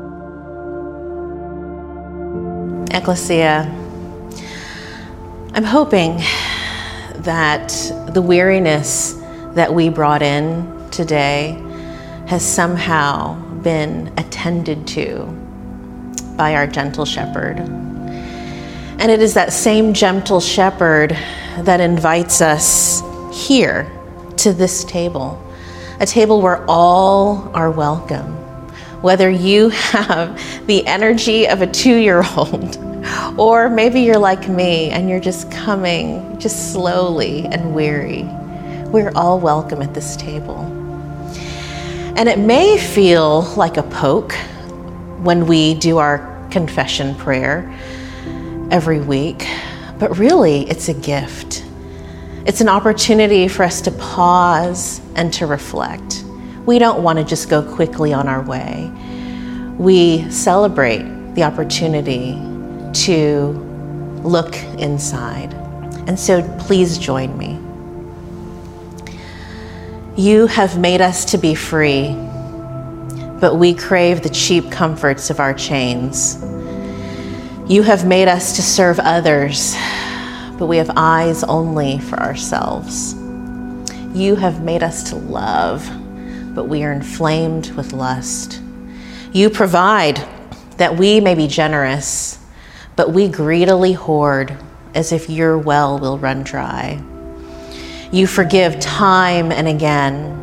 Ecclesia, 2.94 3.62
I'm 5.54 5.64
hoping 5.64 6.18
that 7.22 7.68
the 8.12 8.20
weariness 8.20 9.14
that 9.54 9.72
we 9.72 9.88
brought 9.88 10.20
in 10.20 10.90
today 10.90 11.58
has 12.26 12.44
somehow 12.44 13.40
been 13.62 14.12
attended 14.18 14.86
to 14.88 15.24
by 16.36 16.54
our 16.54 16.66
gentle 16.66 17.06
shepherd. 17.06 17.60
And 17.60 19.10
it 19.10 19.22
is 19.22 19.32
that 19.34 19.54
same 19.54 19.94
gentle 19.94 20.40
shepherd 20.40 21.16
that 21.60 21.80
invites 21.80 22.42
us 22.42 23.02
here 23.32 23.90
to 24.36 24.52
this 24.52 24.84
table, 24.84 25.42
a 25.98 26.04
table 26.04 26.42
where 26.42 26.62
all 26.68 27.50
are 27.54 27.70
welcome 27.70 28.41
whether 29.02 29.28
you 29.28 29.68
have 29.68 30.40
the 30.66 30.86
energy 30.86 31.46
of 31.46 31.60
a 31.60 31.66
two 31.66 31.96
year 31.96 32.24
old, 32.36 32.78
or 33.38 33.68
maybe 33.68 34.00
you're 34.00 34.18
like 34.18 34.48
me 34.48 34.90
and 34.90 35.08
you're 35.10 35.20
just 35.20 35.50
coming 35.50 36.38
just 36.38 36.72
slowly 36.72 37.46
and 37.46 37.74
weary. 37.74 38.22
We're 38.88 39.12
all 39.14 39.38
welcome 39.38 39.82
at 39.82 39.92
this 39.94 40.16
table. 40.16 40.60
And 42.16 42.28
it 42.28 42.38
may 42.38 42.78
feel 42.78 43.42
like 43.56 43.78
a 43.78 43.82
poke 43.82 44.34
when 45.22 45.46
we 45.46 45.74
do 45.74 45.98
our 45.98 46.46
confession 46.50 47.14
prayer 47.14 47.72
every 48.70 49.00
week, 49.00 49.46
but 49.98 50.18
really 50.18 50.68
it's 50.68 50.88
a 50.88 50.94
gift. 50.94 51.64
It's 52.44 52.60
an 52.60 52.68
opportunity 52.68 53.48
for 53.48 53.62
us 53.62 53.80
to 53.82 53.90
pause 53.92 55.00
and 55.14 55.32
to 55.34 55.46
reflect. 55.46 56.21
We 56.64 56.78
don't 56.78 57.02
want 57.02 57.18
to 57.18 57.24
just 57.24 57.48
go 57.48 57.60
quickly 57.60 58.12
on 58.12 58.28
our 58.28 58.42
way. 58.42 58.90
We 59.78 60.30
celebrate 60.30 61.34
the 61.34 61.42
opportunity 61.42 62.34
to 63.04 63.48
look 64.22 64.56
inside. 64.78 65.54
And 66.06 66.18
so 66.18 66.42
please 66.60 66.98
join 66.98 67.36
me. 67.36 67.58
You 70.16 70.46
have 70.46 70.78
made 70.78 71.00
us 71.00 71.24
to 71.26 71.38
be 71.38 71.54
free, 71.56 72.14
but 73.40 73.56
we 73.56 73.74
crave 73.74 74.22
the 74.22 74.28
cheap 74.28 74.70
comforts 74.70 75.30
of 75.30 75.40
our 75.40 75.54
chains. 75.54 76.36
You 77.66 77.82
have 77.82 78.06
made 78.06 78.28
us 78.28 78.54
to 78.56 78.62
serve 78.62 79.00
others, 79.00 79.74
but 80.58 80.66
we 80.66 80.76
have 80.76 80.90
eyes 80.96 81.42
only 81.44 81.98
for 81.98 82.20
ourselves. 82.20 83.14
You 84.14 84.36
have 84.36 84.62
made 84.62 84.82
us 84.84 85.10
to 85.10 85.16
love 85.16 85.88
but 86.54 86.64
we 86.64 86.84
are 86.84 86.92
inflamed 86.92 87.70
with 87.72 87.92
lust. 87.92 88.60
You 89.32 89.48
provide 89.50 90.20
that 90.76 90.96
we 90.96 91.20
may 91.20 91.34
be 91.34 91.46
generous, 91.46 92.38
but 92.96 93.12
we 93.12 93.28
greedily 93.28 93.92
hoard 93.92 94.56
as 94.94 95.12
if 95.12 95.30
your 95.30 95.56
well 95.56 95.98
will 95.98 96.18
run 96.18 96.42
dry. 96.42 97.02
You 98.12 98.26
forgive 98.26 98.78
time 98.78 99.50
and 99.52 99.66
again, 99.66 100.38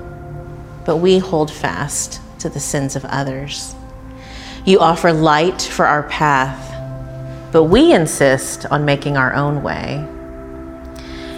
but 0.85 0.97
we 0.97 1.19
hold 1.19 1.51
fast 1.51 2.19
to 2.39 2.49
the 2.49 2.59
sins 2.59 2.95
of 2.95 3.05
others. 3.05 3.75
You 4.65 4.79
offer 4.79 5.13
light 5.13 5.61
for 5.61 5.85
our 5.85 6.03
path, 6.03 6.65
but 7.51 7.65
we 7.65 7.93
insist 7.93 8.65
on 8.67 8.85
making 8.85 9.17
our 9.17 9.33
own 9.33 9.61
way. 9.61 10.07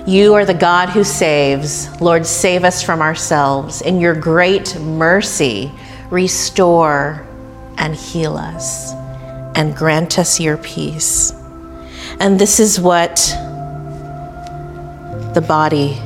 You 0.08 0.34
are 0.34 0.46
the 0.46 0.54
God 0.56 0.90
who 0.90 1.04
saves. 1.04 2.02
Lord, 2.02 2.26
save 2.26 2.64
us 2.64 2.82
from 2.82 3.02
ourselves. 3.02 3.82
In 3.84 4.00
your 4.00 4.16
great 4.16 4.76
mercy, 4.80 5.72
restore 6.10 7.26
and 7.78 7.96
heal 7.96 8.36
us 8.36 8.94
and 9.56 9.76
grant 9.76 10.18
us 10.18 10.40
your 10.40 10.58
peace. 10.58 11.32
And 12.20 12.40
this 12.40 12.60
is 12.60 12.80
what 12.80 13.16
the 15.36 15.44
body 15.48 16.00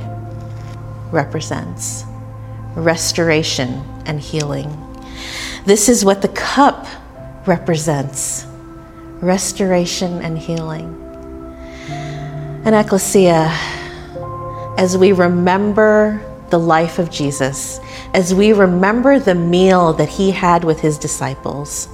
represents 1.12 2.04
restoration 2.76 3.84
and 4.06 4.20
healing. 4.20 4.70
This 5.66 5.88
is 5.88 6.04
what 6.04 6.22
the 6.22 6.28
cup 6.30 6.86
represents 7.46 8.46
restoration 9.22 10.22
and 10.22 10.38
healing. 10.38 11.02
And 12.66 12.76
Ecclesia, 12.76 13.52
as 14.78 14.98
we 14.98 15.12
remember 15.12 16.22
the 16.50 16.60
life 16.60 17.00
of 17.00 17.10
Jesus, 17.10 17.80
as 18.14 18.34
we 18.34 18.54
remember 18.54 19.20
the 19.20 19.36
meal 19.36 19.94
that 19.94 20.10
he 20.10 20.32
had 20.32 20.64
with 20.64 20.80
his 20.80 20.98
disciples, 20.98 21.88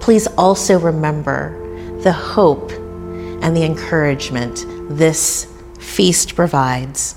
please 0.00 0.26
also 0.38 0.78
remember 0.78 1.60
the 2.02 2.12
hope 2.12 2.70
and 2.72 3.56
the 3.56 3.64
encouragement 3.64 4.64
this 4.88 5.50
feast 5.78 6.34
provides. 6.34 7.14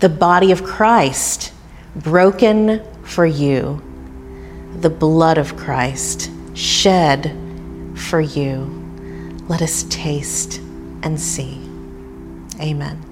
The 0.00 0.08
body 0.08 0.52
of 0.52 0.64
Christ 0.64 1.52
broken 1.96 2.82
for 3.02 3.26
you, 3.26 3.82
the 4.80 4.90
blood 4.90 5.38
of 5.38 5.56
Christ 5.56 6.30
shed 6.54 7.36
for 7.94 8.20
you. 8.20 8.82
Let 9.48 9.62
us 9.62 9.84
taste 9.90 10.58
and 11.02 11.20
see. 11.20 11.60
Amen. 12.60 13.03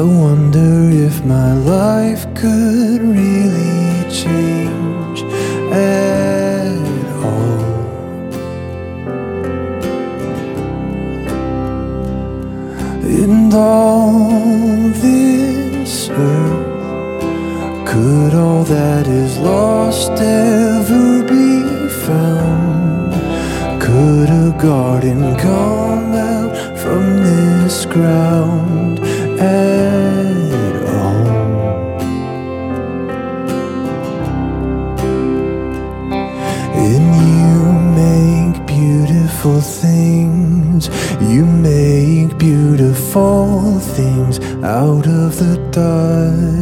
I 0.00 0.02
wonder 0.02 0.88
if 0.88 1.26
my 1.26 1.52
life 1.52 2.24
could 2.34 3.02
really 3.02 4.10
change 4.10 5.20
at 5.70 6.72
all. 7.22 7.60
And 13.04 13.52
all 13.52 14.88
this 15.04 16.08
earth, 16.08 17.86
could 17.86 18.32
all 18.32 18.64
that 18.64 19.06
is 19.06 19.36
lost 19.36 20.12
ever 20.12 21.22
be 21.24 21.88
found? 22.06 23.12
Could 23.82 24.30
a 24.30 24.56
garden 24.58 25.36
come 25.36 26.14
out 26.14 26.78
from 26.78 27.18
this 27.18 27.84
ground 27.84 28.98
at 29.38 29.89
beautiful 43.12 43.80
things 43.80 44.38
out 44.62 45.04
of 45.04 45.36
the 45.36 45.56
dust. 45.72 46.59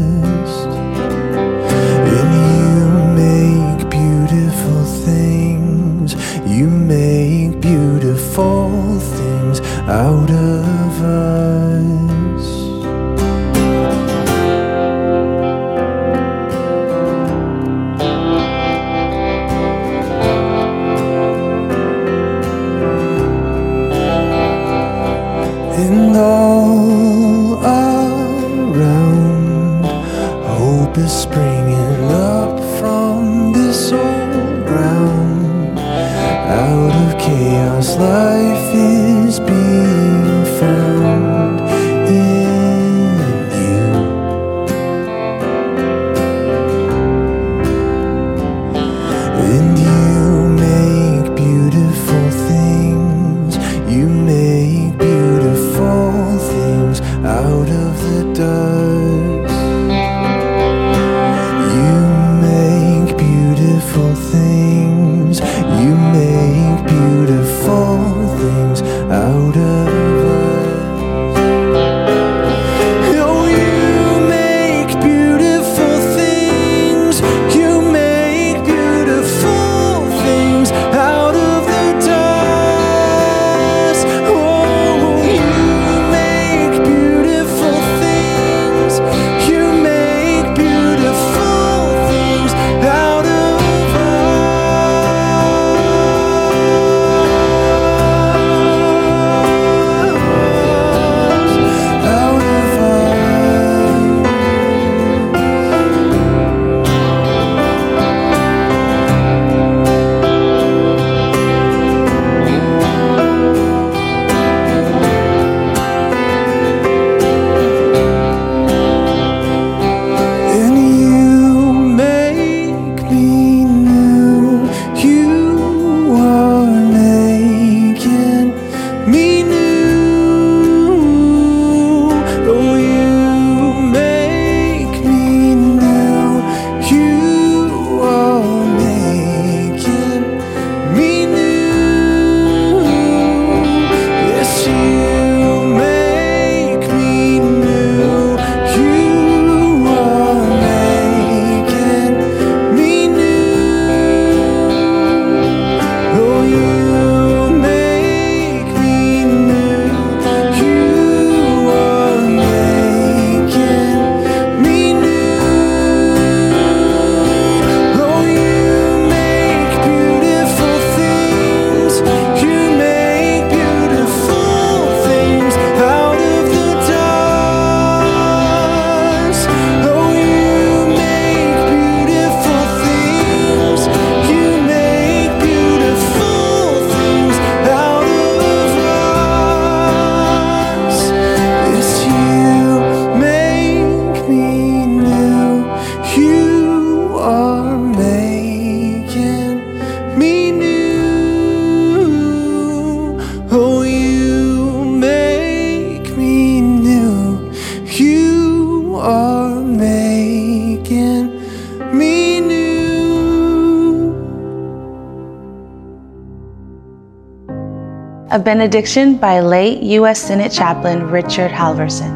A 218.30 218.38
benediction 218.38 219.16
by 219.16 219.40
late 219.40 219.82
U.S. 219.82 220.20
Senate 220.20 220.52
Chaplain 220.52 221.10
Richard 221.10 221.50
Halverson. 221.50 222.12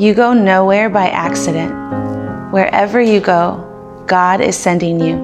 You 0.00 0.14
go 0.14 0.32
nowhere 0.32 0.88
by 0.88 1.10
accident. 1.10 1.74
Wherever 2.54 2.98
you 2.98 3.20
go, 3.20 4.04
God 4.06 4.40
is 4.40 4.56
sending 4.56 4.98
you. 4.98 5.18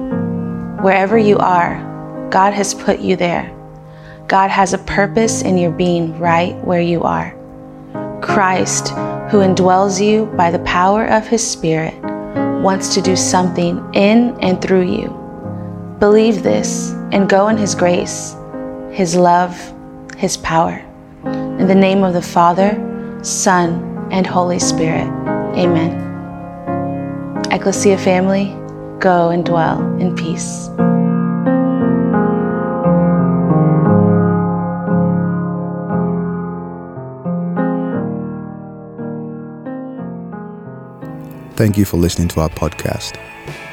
Wherever 0.83 1.17
you 1.17 1.39
are, 1.39 1.79
God 2.29 2.53
has 2.53 2.75
put 2.75 2.99
you 2.99 3.15
there. 3.15 3.51
God 4.27 4.51
has 4.51 4.73
a 4.73 4.77
purpose 4.77 5.41
in 5.41 5.57
your 5.57 5.71
being 5.71 6.19
right 6.19 6.55
where 6.63 6.81
you 6.81 7.01
are. 7.01 7.31
Christ, 8.21 8.89
who 9.31 9.39
indwells 9.39 9.99
you 9.99 10.27
by 10.37 10.51
the 10.51 10.59
power 10.59 11.07
of 11.07 11.25
his 11.25 11.41
Spirit, 11.41 11.99
wants 12.61 12.93
to 12.93 13.01
do 13.01 13.15
something 13.15 13.83
in 13.95 14.37
and 14.41 14.61
through 14.61 14.91
you. 14.91 15.07
Believe 15.99 16.43
this 16.43 16.91
and 17.11 17.27
go 17.27 17.47
in 17.47 17.57
his 17.57 17.73
grace, 17.73 18.34
his 18.95 19.13
love, 19.13 19.53
his 20.15 20.37
power. 20.37 20.81
In 21.25 21.67
the 21.67 21.75
name 21.75 22.05
of 22.05 22.13
the 22.13 22.21
Father, 22.21 22.71
Son, 23.23 24.07
and 24.09 24.25
Holy 24.25 24.57
Spirit. 24.57 25.05
Amen. 25.57 25.91
Ecclesia 27.51 27.97
family, 27.97 28.55
go 28.99 29.31
and 29.31 29.45
dwell 29.45 29.81
in 29.97 30.15
peace. 30.15 30.69
Thank 41.57 41.77
you 41.77 41.83
for 41.83 41.97
listening 41.97 42.29
to 42.29 42.39
our 42.39 42.49
podcast. 42.49 43.19